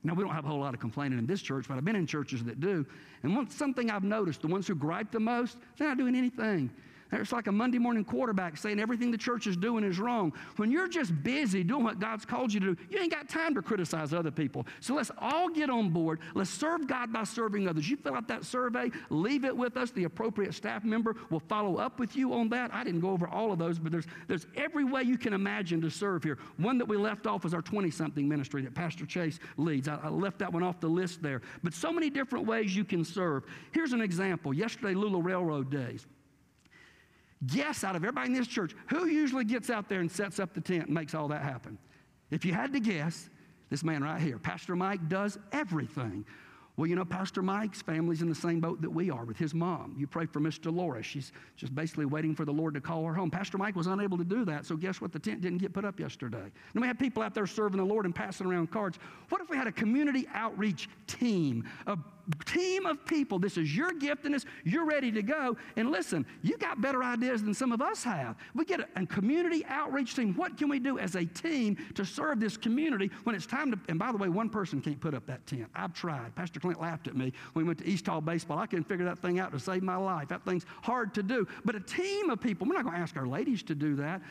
[0.03, 1.97] Now, we don't have a whole lot of complaining in this church, but I've been
[1.97, 2.87] in churches that do.
[3.23, 6.71] And one, something I've noticed the ones who gripe the most, they're not doing anything.
[7.13, 10.33] It's like a Monday morning quarterback saying everything the church is doing is wrong.
[10.57, 13.55] When you're just busy doing what God's called you to do, you ain't got time
[13.55, 14.67] to criticize other people.
[14.81, 16.21] So let's all get on board.
[16.35, 17.89] Let's serve God by serving others.
[17.89, 19.91] You fill out that survey, leave it with us.
[19.91, 22.75] The appropriate staff member will follow up with you on that.
[22.75, 25.81] I didn't go over all of those, but there's, there's every way you can imagine
[25.83, 26.39] to serve here.
[26.57, 29.89] One that we left off is our 20 something ministry that Pastor Chase leads.
[29.89, 31.43] I, I left that one off the list there.
[31.63, 33.45] But so many different ways you can serve.
[33.73, 34.53] Here's an example.
[34.53, 36.07] Yesterday, Lula Railroad Days.
[37.47, 40.55] Guess out of everybody in this church, who usually gets out there and sets up
[40.55, 41.79] the tent and makes all that happen?
[42.31, 43.29] If you had to guess,
[43.71, 46.25] this man right here, Pastor Mike, does everything.
[46.77, 49.55] Well, you know, Pastor Mike's family's in the same boat that we are with his
[49.55, 49.95] mom.
[49.99, 51.07] You pray for Miss Dolores.
[51.07, 53.31] She's just basically waiting for the Lord to call her home.
[53.31, 55.11] Pastor Mike was unable to do that, so guess what?
[55.11, 56.37] The tent didn't get put up yesterday.
[56.75, 58.99] And we had people out there serving the Lord and passing around cards.
[59.31, 61.99] What if we had a community outreach team of
[62.45, 63.38] team of people.
[63.38, 64.45] This is your giftedness.
[64.64, 65.57] You're ready to go.
[65.76, 68.37] And listen, you got better ideas than some of us have.
[68.55, 70.34] We get a, a community outreach team.
[70.34, 73.79] What can we do as a team to serve this community when it's time to?
[73.88, 75.68] And by the way, one person can't put up that tent.
[75.75, 76.34] I've tried.
[76.34, 78.59] Pastor Clint laughed at me when we went to East Hall Baseball.
[78.59, 80.29] I couldn't figure that thing out to save my life.
[80.29, 81.46] That thing's hard to do.
[81.64, 84.22] But a team of people, we're not going to ask our ladies to do that.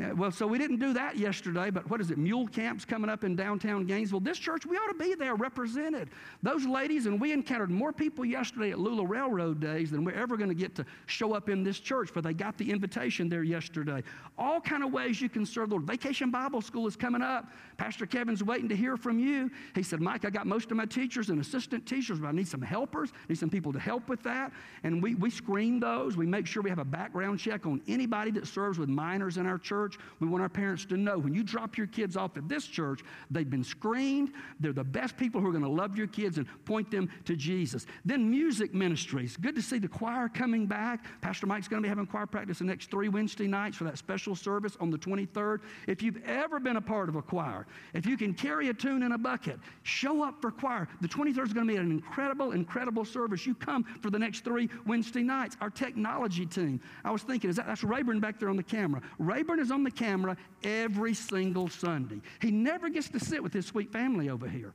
[0.00, 2.18] Yeah, well, so we didn't do that yesterday, but what is it?
[2.18, 4.18] Mule camps coming up in downtown Gainesville.
[4.18, 6.10] This church, we ought to be there represented.
[6.42, 10.36] Those ladies, and we encountered more people yesterday at Lula Railroad Days than we're ever
[10.36, 13.44] going to get to show up in this church, but they got the invitation there
[13.44, 14.02] yesterday.
[14.36, 15.86] All kind of ways you can serve the Lord.
[15.86, 17.46] Vacation Bible School is coming up.
[17.76, 19.48] Pastor Kevin's waiting to hear from you.
[19.76, 22.48] He said, Mike, I got most of my teachers and assistant teachers, but I need
[22.48, 24.50] some helpers, need some people to help with that.
[24.82, 26.16] And we, we screen those.
[26.16, 29.46] We make sure we have a background check on anybody that serves with minors in
[29.46, 29.83] our church.
[30.20, 33.00] We want our parents to know when you drop your kids off at this church,
[33.30, 34.32] they've been screened.
[34.60, 37.36] They're the best people who are going to love your kids and point them to
[37.36, 37.86] Jesus.
[38.04, 39.36] Then music ministries.
[39.36, 41.04] Good to see the choir coming back.
[41.20, 43.98] Pastor Mike's going to be having choir practice the next three Wednesday nights for that
[43.98, 45.60] special service on the 23rd.
[45.86, 49.02] If you've ever been a part of a choir, if you can carry a tune
[49.02, 50.88] in a bucket, show up for choir.
[51.00, 53.46] The 23rd is going to be an incredible, incredible service.
[53.46, 55.56] You come for the next three Wednesday nights.
[55.60, 56.80] Our technology team.
[57.04, 59.02] I was thinking, is that, that's Rayburn back there on the camera.
[59.18, 62.20] Rayburn is on the camera every single Sunday.
[62.40, 64.72] He never gets to sit with his sweet family over here.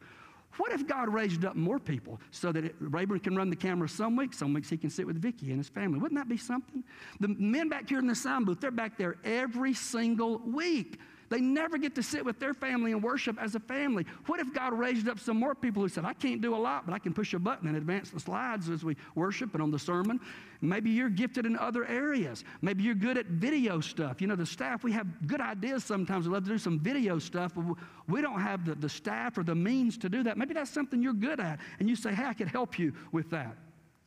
[0.58, 3.88] What if God raised up more people so that it, Rayburn can run the camera
[3.88, 6.00] some weeks, some weeks he can sit with Vicky and his family?
[6.00, 6.84] Wouldn't that be something?
[7.22, 11.00] The men back here in the sound booth, they're back there every single week.
[11.30, 14.06] They never get to sit with their family and worship as a family.
[14.26, 16.86] What if God raised up some more people who said, I can't do a lot,
[16.86, 19.70] but I can push a button and advance the slides as we worship and on
[19.70, 20.20] the sermon?
[20.62, 22.44] Maybe you're gifted in other areas.
[22.62, 24.22] Maybe you're good at video stuff.
[24.22, 26.28] You know, the staff, we have good ideas sometimes.
[26.28, 27.64] We love to do some video stuff, but
[28.08, 30.38] we don't have the, the staff or the means to do that.
[30.38, 33.30] Maybe that's something you're good at, and you say, hey, I could help you with
[33.30, 33.56] that.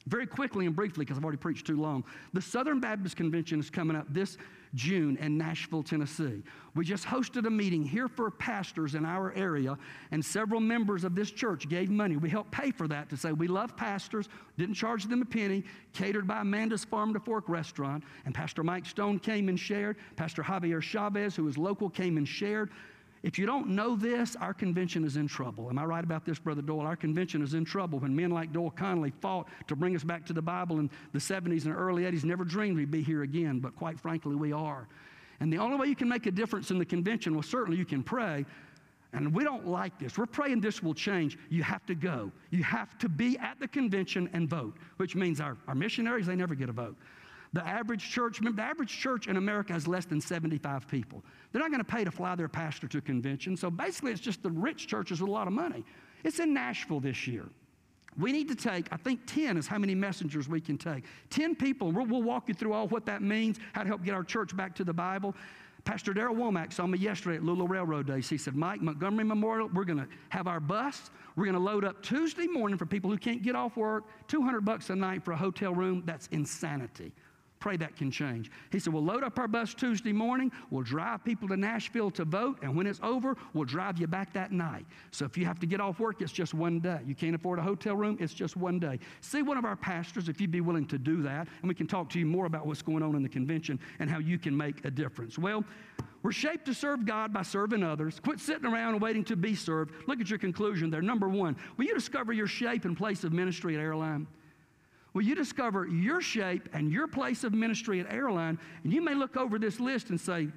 [0.08, 3.70] Very quickly and briefly, because I've already preached too long, the Southern Baptist Convention is
[3.70, 4.36] coming up this
[4.74, 6.42] June in Nashville, Tennessee.
[6.74, 9.76] We just hosted a meeting here for pastors in our area,
[10.10, 12.16] and several members of this church gave money.
[12.16, 15.64] We helped pay for that to say we love pastors, didn't charge them a penny,
[15.92, 18.04] catered by Amanda's Farm to Fork restaurant.
[18.24, 19.96] And Pastor Mike Stone came and shared.
[20.16, 22.70] Pastor Javier Chavez, who is local, came and shared.
[23.22, 25.68] If you don't know this, our convention is in trouble.
[25.70, 26.80] Am I right about this, Brother Doyle?
[26.80, 30.26] Our convention is in trouble when men like Doyle Connolly fought to bring us back
[30.26, 32.24] to the Bible in the 70s and early 80s.
[32.24, 34.88] Never dreamed we'd be here again, but quite frankly, we are.
[35.38, 37.84] And the only way you can make a difference in the convention, well, certainly you
[37.84, 38.44] can pray.
[39.12, 40.18] And we don't like this.
[40.18, 41.38] We're praying this will change.
[41.48, 42.32] You have to go.
[42.50, 46.34] You have to be at the convention and vote, which means our, our missionaries, they
[46.34, 46.96] never get a vote.
[47.52, 51.22] The average church, the average church in America has less than 75 people.
[51.50, 53.56] They're not going to pay to fly their pastor to a convention.
[53.56, 55.84] So basically, it's just the rich churches with a lot of money.
[56.24, 57.48] It's in Nashville this year.
[58.18, 61.04] We need to take, I think 10 is how many messengers we can take.
[61.30, 64.14] 10 people, we'll, we'll walk you through all what that means, how to help get
[64.14, 65.34] our church back to the Bible.
[65.84, 68.28] Pastor Darrell Womack saw me yesterday at Lula Railroad Days.
[68.28, 71.10] He said, Mike, Montgomery Memorial, we're going to have our bus.
[71.34, 74.64] We're going to load up Tuesday morning for people who can't get off work, 200
[74.64, 76.02] bucks a night for a hotel room.
[76.06, 77.12] That's insanity.
[77.62, 78.50] Pray that can change.
[78.72, 80.50] He said, We'll load up our bus Tuesday morning.
[80.70, 82.58] We'll drive people to Nashville to vote.
[82.60, 84.84] And when it's over, we'll drive you back that night.
[85.12, 86.98] So if you have to get off work, it's just one day.
[87.06, 88.98] You can't afford a hotel room, it's just one day.
[89.20, 91.46] See one of our pastors if you'd be willing to do that.
[91.60, 94.10] And we can talk to you more about what's going on in the convention and
[94.10, 95.38] how you can make a difference.
[95.38, 95.64] Well,
[96.24, 98.18] we're shaped to serve God by serving others.
[98.18, 99.94] Quit sitting around and waiting to be served.
[100.08, 101.00] Look at your conclusion there.
[101.00, 104.26] Number one, will you discover your shape and place of ministry at Airline?
[105.14, 109.14] Will you discover your shape and your place of ministry at Airline, and you may
[109.14, 110.48] look over this list and say,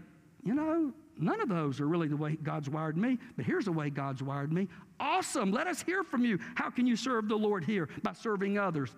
[0.43, 3.71] you know, none of those are really the way God's wired me, but here's the
[3.71, 4.67] way God's wired me.
[4.99, 5.51] Awesome.
[5.51, 6.39] Let us hear from you.
[6.55, 7.89] How can you serve the Lord here?
[8.03, 8.95] By serving others.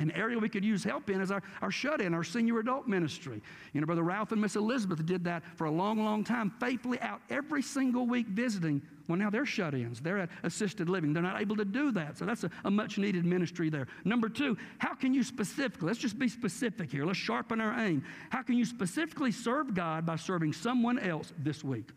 [0.00, 2.88] An area we could use help in is our, our shut in, our senior adult
[2.88, 3.40] ministry.
[3.72, 7.00] You know, Brother Ralph and Miss Elizabeth did that for a long, long time, faithfully
[7.00, 8.82] out every single week visiting.
[9.06, 11.12] Well, now they're shut ins, they're at assisted living.
[11.12, 12.18] They're not able to do that.
[12.18, 13.86] So that's a, a much needed ministry there.
[14.04, 18.02] Number two, how can you specifically, let's just be specific here, let's sharpen our aim.
[18.30, 21.90] How can you specifically serve God by serving someone else this week?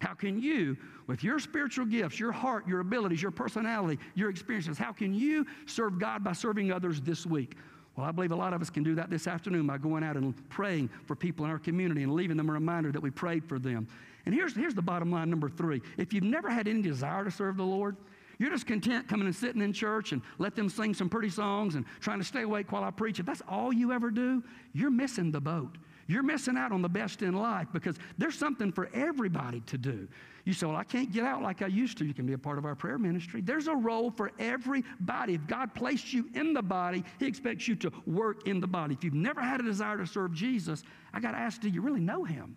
[0.00, 4.78] How can you, with your spiritual gifts, your heart, your abilities, your personality, your experiences,
[4.78, 7.56] how can you serve God by serving others this week?
[7.96, 10.16] Well, I believe a lot of us can do that this afternoon by going out
[10.16, 13.44] and praying for people in our community and leaving them a reminder that we prayed
[13.44, 13.86] for them.
[14.24, 15.82] And here's, here's the bottom line number three.
[15.98, 17.96] If you've never had any desire to serve the Lord,
[18.38, 21.74] you're just content coming and sitting in church and let them sing some pretty songs
[21.74, 23.20] and trying to stay awake while I preach.
[23.20, 25.76] If that's all you ever do, you're missing the boat.
[26.10, 30.08] You're missing out on the best in life because there's something for everybody to do.
[30.44, 32.04] You say, Well, I can't get out like I used to.
[32.04, 33.40] You can be a part of our prayer ministry.
[33.40, 35.34] There's a role for everybody.
[35.34, 38.94] If God placed you in the body, He expects you to work in the body.
[38.94, 40.82] If you've never had a desire to serve Jesus,
[41.12, 42.56] I got to ask, do you really know Him?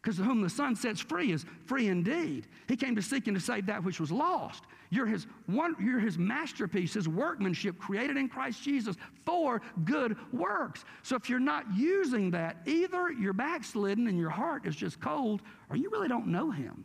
[0.00, 2.46] Because whom the Son sets free is free indeed.
[2.68, 4.64] He came to seek and to save that which was lost.
[4.90, 8.96] You're his, one, you're his masterpiece, his workmanship created in Christ Jesus
[9.26, 10.84] for good works.
[11.02, 15.42] So if you're not using that, either you're backslidden and your heart is just cold,
[15.68, 16.84] or you really don't know him.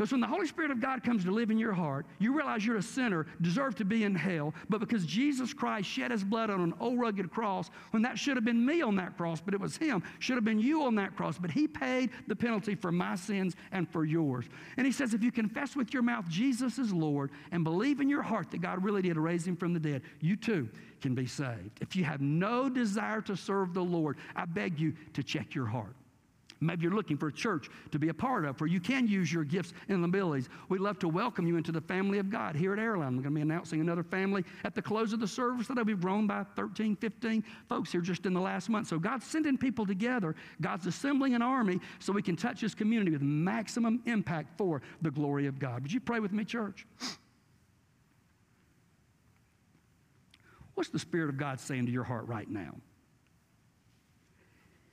[0.00, 2.64] Because when the Holy Spirit of God comes to live in your heart, you realize
[2.64, 6.48] you're a sinner, deserve to be in hell, but because Jesus Christ shed his blood
[6.48, 9.52] on an old rugged cross, when that should have been me on that cross, but
[9.52, 12.74] it was him, should have been you on that cross, but he paid the penalty
[12.74, 14.46] for my sins and for yours.
[14.78, 18.08] And he says, if you confess with your mouth Jesus is Lord and believe in
[18.08, 20.70] your heart that God really did raise him from the dead, you too
[21.02, 21.78] can be saved.
[21.82, 25.66] If you have no desire to serve the Lord, I beg you to check your
[25.66, 25.94] heart.
[26.62, 29.32] Maybe you're looking for a church to be a part of where you can use
[29.32, 30.50] your gifts and abilities.
[30.68, 33.16] We'd love to welcome you into the family of God here at Airline.
[33.16, 36.00] We're going to be announcing another family at the close of the service that we've
[36.00, 38.88] grown by 13, 15 folks here just in the last month.
[38.88, 40.34] So God's sending people together.
[40.60, 45.10] God's assembling an army so we can touch this community with maximum impact for the
[45.10, 45.82] glory of God.
[45.82, 46.86] Would you pray with me, church?
[50.74, 52.74] What's the Spirit of God saying to your heart right now?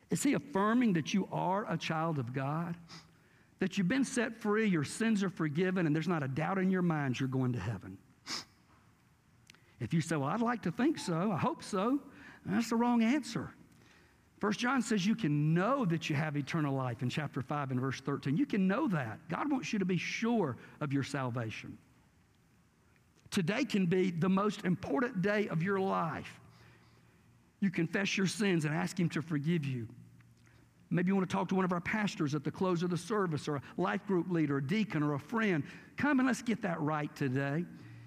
[0.09, 2.75] Is he affirming that you are a child of God?
[3.59, 6.69] That you've been set free, your sins are forgiven, and there's not a doubt in
[6.69, 7.97] your mind you're going to heaven?
[9.79, 11.99] If you say, Well, I'd like to think so, I hope so,
[12.45, 13.51] that's the wrong answer.
[14.39, 17.79] First John says you can know that you have eternal life in chapter 5 and
[17.79, 18.37] verse 13.
[18.37, 19.19] You can know that.
[19.29, 21.77] God wants you to be sure of your salvation.
[23.31, 26.39] Today can be the most important day of your life.
[27.59, 29.87] You confess your sins and ask Him to forgive you.
[30.89, 32.97] Maybe you want to talk to one of our pastors at the close of the
[32.97, 35.63] service, or a life group leader, a deacon, or a friend.
[35.97, 37.65] Come and let's get that right today.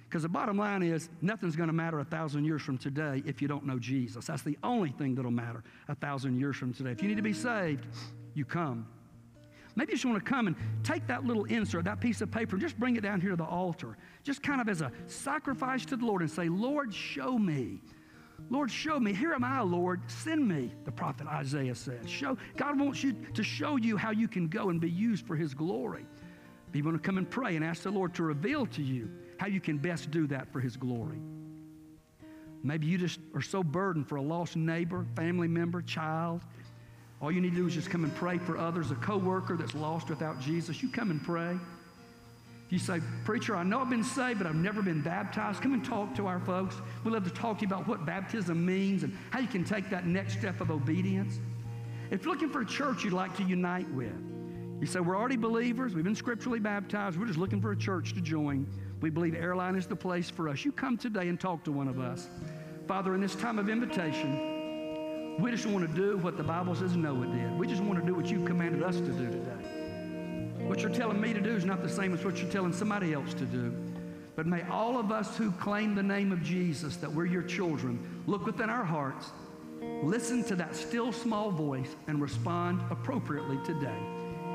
[0.09, 3.41] Because the bottom line is, nothing's going to matter a thousand years from today if
[3.41, 4.27] you don't know Jesus.
[4.27, 6.91] That's the only thing that'll matter a thousand years from today.
[6.91, 7.87] If you need to be saved,
[8.35, 8.89] you come.
[9.77, 12.57] Maybe you just want to come and take that little insert, that piece of paper,
[12.57, 13.97] and just bring it down here to the altar.
[14.25, 17.81] Just kind of as a sacrifice to the Lord and say, Lord, show me.
[18.49, 19.13] Lord, show me.
[19.13, 20.01] Here am I, Lord.
[20.11, 22.09] Send me, the prophet Isaiah says.
[22.09, 25.37] Show, God wants you to show you how you can go and be used for
[25.37, 26.07] his glory.
[26.73, 29.47] You want to come and pray and ask the Lord to reveal to you how
[29.47, 31.21] you can best do that for his glory.
[32.63, 36.43] Maybe you just are so burdened for a lost neighbor, family member, child.
[37.21, 39.75] All you need to do is just come and pray for others, a coworker that's
[39.75, 40.83] lost without Jesus.
[40.83, 41.59] You come and pray.
[42.71, 45.85] You say, Preacher, I know I've been saved, but I've never been baptized, come and
[45.85, 46.77] talk to our folks.
[47.05, 49.91] We'd love to talk to you about what baptism means and how you can take
[49.91, 51.41] that next step of obedience.
[52.13, 54.15] If you're looking for a church you'd like to unite with,
[54.81, 58.15] you say, We're already believers, we've been scripturally baptized, we're just looking for a church
[58.15, 58.69] to join.
[59.01, 60.65] We believe Airline is the place for us.
[60.65, 62.29] You come today and talk to one of us.
[62.87, 66.97] Father, in this time of invitation, we just want to do what the Bible says
[66.97, 67.59] Noah did.
[67.59, 69.80] We just want to do what you've commanded us to do today.
[70.67, 73.13] What you're telling me to do is not the same as what you're telling somebody
[73.13, 73.75] else to do.
[74.37, 78.23] But may all of us who claim the name of Jesus, that we're your children,
[78.27, 79.31] look within our hearts,
[80.03, 83.99] listen to that still small voice, and respond appropriately today.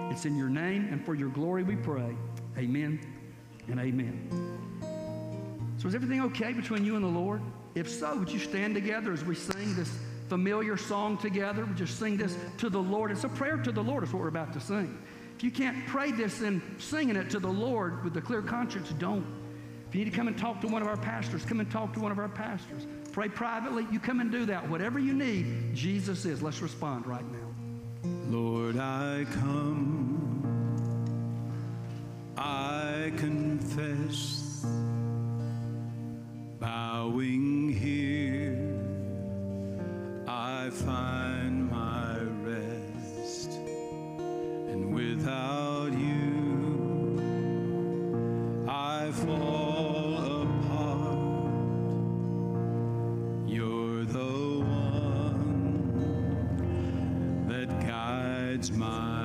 [0.10, 2.16] It's in your name and for your glory we pray.
[2.58, 3.00] Amen
[3.68, 4.30] and amen.
[5.78, 7.42] So, is everything okay between you and the Lord?
[7.76, 9.92] If so, would you stand together as we sing this
[10.30, 11.66] familiar song together?
[11.66, 13.12] We just sing this to the Lord.
[13.12, 14.98] It's a prayer to the Lord, is what we're about to sing.
[15.38, 18.94] If you can't pray this in singing it to the Lord with a clear conscience,
[18.98, 19.26] don't.
[19.90, 21.94] If you need to come and talk to one of our pastors, come and talk
[21.94, 22.88] to one of our pastors.
[23.12, 24.70] Pray privately, you come and do that.
[24.70, 26.42] Whatever you need, Jesus is.
[26.42, 28.10] Let's respond right now.
[28.30, 30.42] Lord, I come,
[32.38, 34.66] I confess,
[36.60, 38.58] bowing here,
[40.28, 41.65] I find
[44.96, 47.20] without you,
[48.66, 51.18] I fall apart.
[53.46, 55.50] You're the one
[57.50, 59.25] that guides my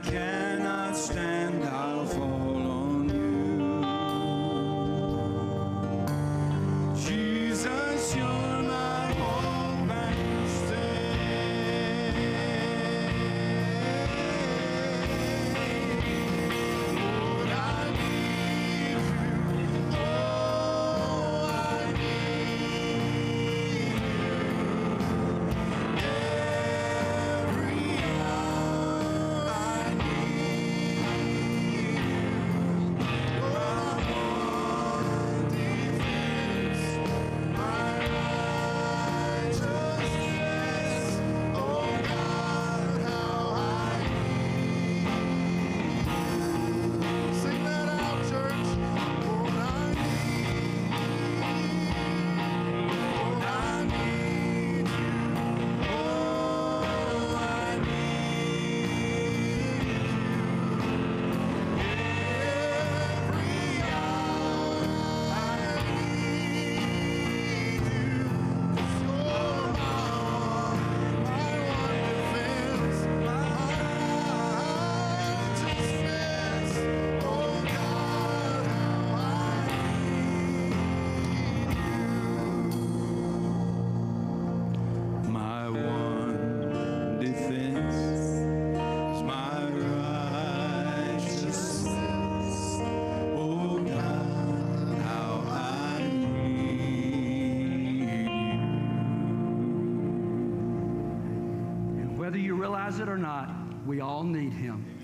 [0.00, 0.39] I cannot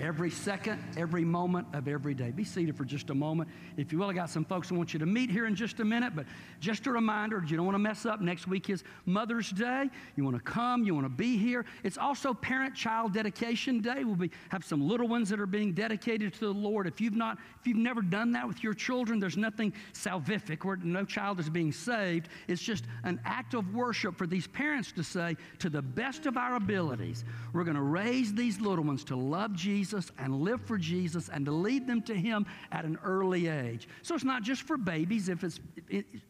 [0.07, 2.31] every second, every moment of every day.
[2.31, 3.51] Be seated for just a moment.
[3.77, 5.81] If you will, I got some folks who want you to meet here in just
[5.81, 6.27] a minute, but
[6.61, 8.21] just a reminder you don't want to mess up.
[8.21, 9.91] Next week is Mother's Day.
[10.15, 11.65] You want to come, you want to be here.
[11.83, 14.05] It's also Parent Child Dedication Day.
[14.05, 16.87] We'll be, have some little ones that are being dedicated to the Lord.
[16.87, 20.77] If you've not, if you've never done that with your children, there's nothing salvific where
[20.77, 22.29] no child is being saved.
[22.47, 26.37] It's just an act of worship for these parents to say, to the best of
[26.37, 30.79] our abilities, we're going to raise these little ones to love Jesus and live for
[30.79, 33.89] Jesus and to lead them to Him at an early age.
[34.03, 35.29] So it's not just for babies.
[35.29, 35.61] If it's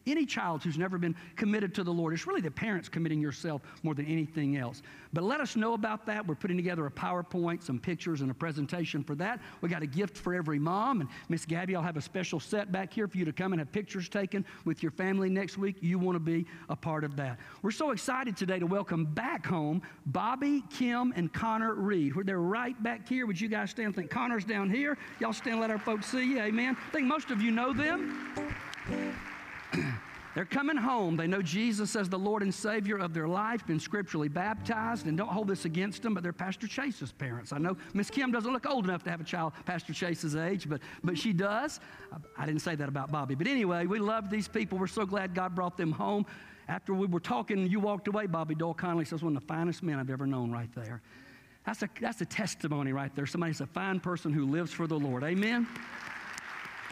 [0.05, 3.61] any child who's never been committed to the Lord, it's really the parents committing yourself
[3.83, 4.81] more than anything else.
[5.13, 6.25] But let us know about that.
[6.25, 9.39] We're putting together a PowerPoint, some pictures, and a presentation for that.
[9.61, 12.71] We got a gift for every mom, and Miss Gabby, I'll have a special set
[12.71, 15.77] back here for you to come and have pictures taken with your family next week.
[15.81, 17.39] You want to be a part of that.
[17.61, 22.13] We're so excited today to welcome back home Bobby, Kim, and Connor Reed.
[22.25, 23.25] They're right back here.
[23.25, 23.95] Would you guys stand?
[23.95, 24.97] Think Connor's down here.
[25.19, 26.39] Y'all stand, let our folks see you.
[26.39, 26.75] Amen.
[26.87, 28.17] I think most of you know them.
[30.37, 31.17] They're coming home.
[31.17, 35.17] They know Jesus as the Lord and Savior of their life, been scripturally baptized, and
[35.17, 37.51] don't hold this against them, but they're Pastor Chase's parents.
[37.53, 40.69] I know Miss Kim doesn't look old enough to have a child Pastor Chase's age,
[40.69, 41.79] but, but she does.
[42.13, 43.33] I, I didn't say that about Bobby.
[43.33, 44.77] But anyway, we love these people.
[44.77, 46.23] We're so glad God brought them home.
[46.67, 49.81] After we were talking, you walked away, Bobby Doyle Conley says, one of the finest
[49.81, 51.01] men I've ever known right there.
[51.65, 53.25] That's a, that's a testimony right there.
[53.25, 55.23] Somebody's a fine person who lives for the Lord.
[55.23, 55.65] Amen?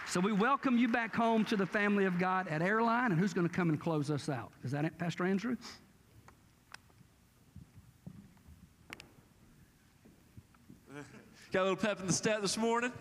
[0.07, 3.11] So we welcome you back home to the family of God at Airline.
[3.11, 4.52] And who's going to come and close us out?
[4.64, 5.57] Is that it, Pastor Andrew?
[11.52, 12.91] Got a little pep in the step this morning.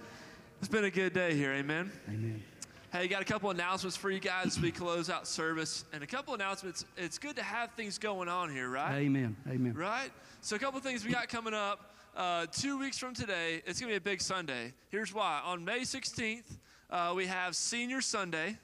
[0.60, 1.92] It's been a good day here, amen.
[2.08, 2.42] Amen.
[2.90, 5.84] Hey, got a couple announcements for you guys as we close out service.
[5.92, 6.86] And a couple announcements.
[6.96, 8.94] It's good to have things going on here, right?
[8.94, 9.36] Amen.
[9.48, 9.74] Amen.
[9.74, 10.10] Right?
[10.40, 11.94] So, a couple things we got coming up.
[12.16, 14.72] Uh, two weeks from today, it's going to be a big Sunday.
[14.88, 15.42] Here's why.
[15.44, 16.58] On May 16th,
[16.94, 18.56] uh, we have Senior Sunday.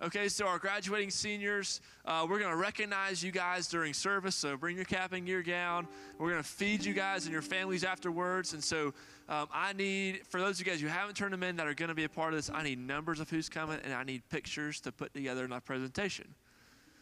[0.00, 4.36] Okay, so our graduating seniors, uh, we're going to recognize you guys during service.
[4.36, 5.88] So bring your cap and gear gown.
[6.18, 8.52] We're going to feed you guys and your families afterwards.
[8.52, 8.94] And so
[9.28, 11.74] um, I need, for those of you guys who haven't turned them in that are
[11.74, 14.04] going to be a part of this, I need numbers of who's coming and I
[14.04, 16.34] need pictures to put together in my presentation.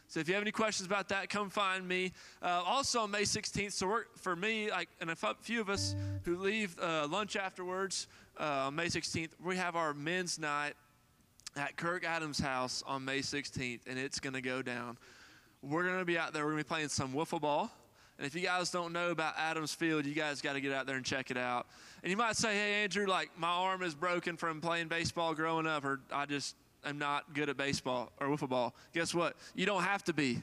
[0.09, 2.13] So if you have any questions about that, come find me.
[2.43, 5.95] Uh, also on May 16th, so for me, like, and a few of us
[6.25, 8.09] who leave uh, lunch afterwards
[8.41, 10.73] uh, May 16th, we have our men's night
[11.57, 14.97] at Kirk Adams' house on May 16th, and it's going to go down.
[15.63, 16.45] We're going to be out there.
[16.45, 17.71] We're going to be playing some wiffle ball.
[18.17, 20.87] And if you guys don't know about Adams Field, you guys got to get out
[20.87, 21.67] there and check it out.
[22.03, 25.67] And you might say, hey, Andrew, like my arm is broken from playing baseball growing
[25.67, 28.75] up, or I just am not good at baseball or wiffle ball.
[28.95, 29.37] Guess what?
[29.55, 30.41] You don't have to be.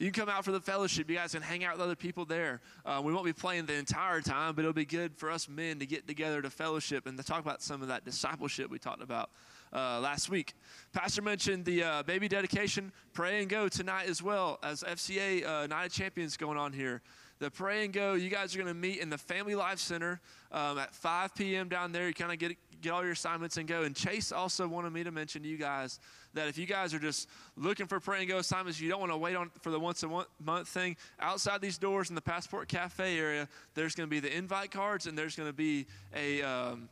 [0.00, 1.10] You can come out for the fellowship.
[1.10, 2.62] You guys can hang out with other people there.
[2.86, 5.78] Uh, we won't be playing the entire time, but it'll be good for us men
[5.78, 9.02] to get together to fellowship and to talk about some of that discipleship we talked
[9.02, 9.28] about
[9.74, 10.54] uh, last week.
[10.94, 12.92] Pastor mentioned the uh, baby dedication.
[13.12, 17.02] Pray and go tonight as well as FCA uh, Night of Champions going on here.
[17.38, 20.18] The Pray and Go, you guys are going to meet in the Family Life Center
[20.50, 21.68] um, at 5 p.m.
[21.68, 22.08] down there.
[22.08, 23.82] You kind of get get all your assignments and go.
[23.82, 26.00] And Chase also wanted me to mention to you guys
[26.34, 29.12] that if you guys are just looking for pray and go assignments, you don't want
[29.12, 30.08] to wait on for the once a
[30.42, 30.96] month thing.
[31.18, 35.06] Outside these doors in the Passport Cafe area, there's going to be the invite cards
[35.06, 36.88] and there's going to be a um,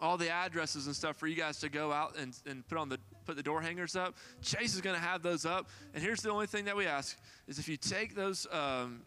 [0.00, 2.88] all the addresses and stuff for you guys to go out and, and put on
[2.88, 4.16] the put the door hangers up.
[4.42, 5.68] Chase is going to have those up.
[5.94, 7.16] And here's the only thing that we ask
[7.46, 8.46] is if you take those.
[8.52, 9.02] Um,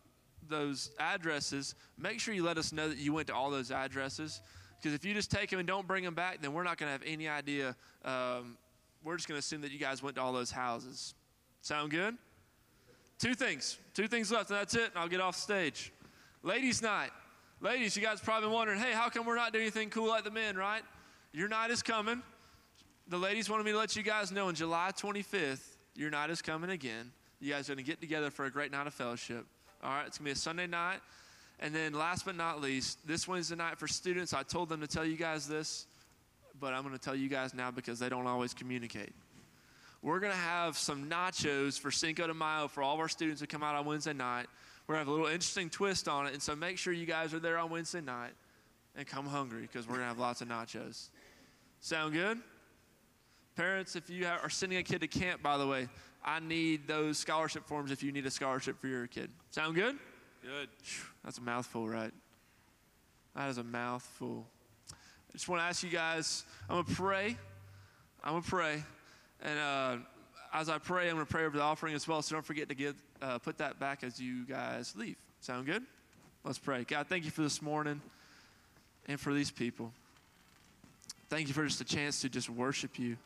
[0.48, 4.42] those addresses, make sure you let us know that you went to all those addresses.
[4.78, 6.88] Because if you just take them and don't bring them back, then we're not going
[6.88, 7.76] to have any idea.
[8.04, 8.58] Um,
[9.04, 11.14] we're just going to assume that you guys went to all those houses.
[11.62, 12.18] Sound good?
[13.18, 13.78] Two things.
[13.94, 15.92] Two things left, and that's it, and I'll get off stage.
[16.44, 17.12] Ladies' night.
[17.62, 20.32] Ladies, you guys probably wondering, hey, how come we're not doing anything cool like the
[20.32, 20.82] men, right?
[21.34, 22.24] Your night is coming.
[23.10, 26.42] The ladies wanted me to let you guys know on July 25th, your night is
[26.42, 27.12] coming again.
[27.42, 29.46] You guys are going to get together for a great night of fellowship.
[29.84, 31.00] All right, it's going to be a Sunday night.
[31.60, 34.88] And then, last but not least, this Wednesday night for students, I told them to
[34.88, 35.88] tell you guys this,
[36.60, 39.14] but I'm going to tell you guys now because they don't always communicate.
[40.02, 43.42] We're going to have some nachos for Cinco de Mayo for all of our students
[43.42, 44.48] who come out on Wednesday night.
[44.88, 46.34] We're going to have a little interesting twist on it.
[46.34, 48.32] And so, make sure you guys are there on Wednesday night
[48.96, 51.10] and come hungry because we're going to have lots of nachos.
[51.82, 52.40] Sound good?
[53.56, 55.90] Parents, if you are sending a kid to camp, by the way,
[56.24, 59.30] I need those scholarship forms if you need a scholarship for your kid.
[59.52, 59.98] Sound good?
[60.42, 60.70] Good.
[61.24, 62.12] That's a mouthful, right?
[63.36, 64.48] That is a mouthful.
[65.30, 67.38] I just want to ask you guys, I'm going to pray.
[68.24, 68.84] I'm going to pray.
[69.42, 69.98] And uh,
[70.54, 72.22] as I pray, I'm going to pray over the offering as well.
[72.22, 75.16] So don't forget to give, uh, put that back as you guys leave.
[75.42, 75.84] Sound good?
[76.44, 76.84] Let's pray.
[76.84, 78.02] God, thank you for this morning
[79.08, 79.92] and for these people.
[81.30, 83.18] Thank you for just a chance to just worship you.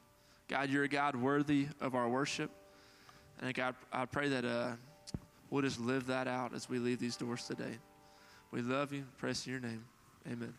[0.49, 2.51] God, you're a God worthy of our worship.
[3.41, 4.71] And God, I pray that uh,
[5.49, 7.77] we'll just live that out as we leave these doors today.
[8.51, 9.05] We love you.
[9.17, 9.85] Praise your name.
[10.27, 10.53] Amen.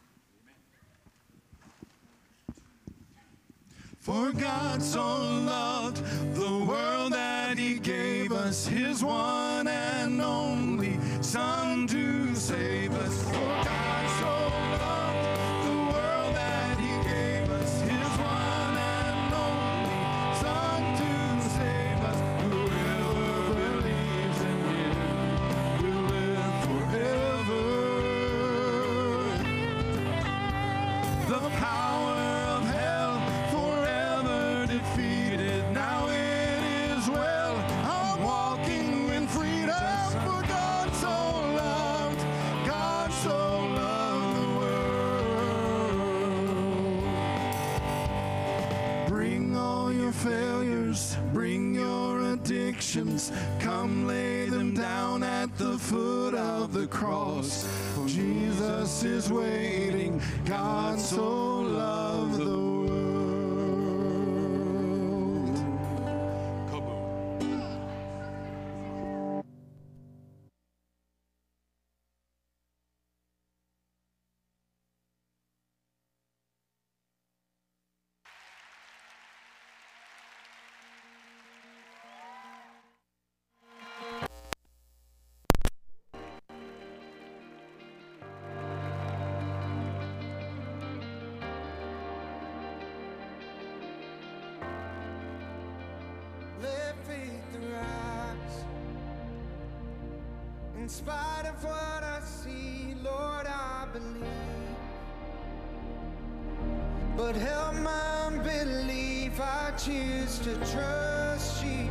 [4.05, 5.97] For God so loved
[6.35, 13.84] the world that he gave us his one and only Son to save us.
[53.15, 53.33] Addictions.
[53.61, 57.67] Come lay them down at the foot of the cross.
[57.95, 60.21] For Jesus is waiting.
[60.45, 62.04] God so loved
[110.45, 111.89] to trust you.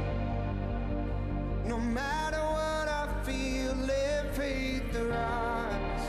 [1.66, 6.06] No matter what I feel, let faith arise.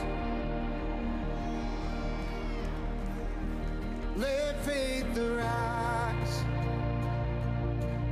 [4.15, 6.43] Let faith arise.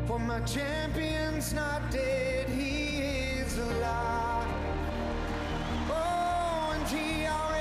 [0.07, 3.01] For my champion's not dead, he
[3.37, 4.47] is alive.
[5.91, 7.52] Oh, and he already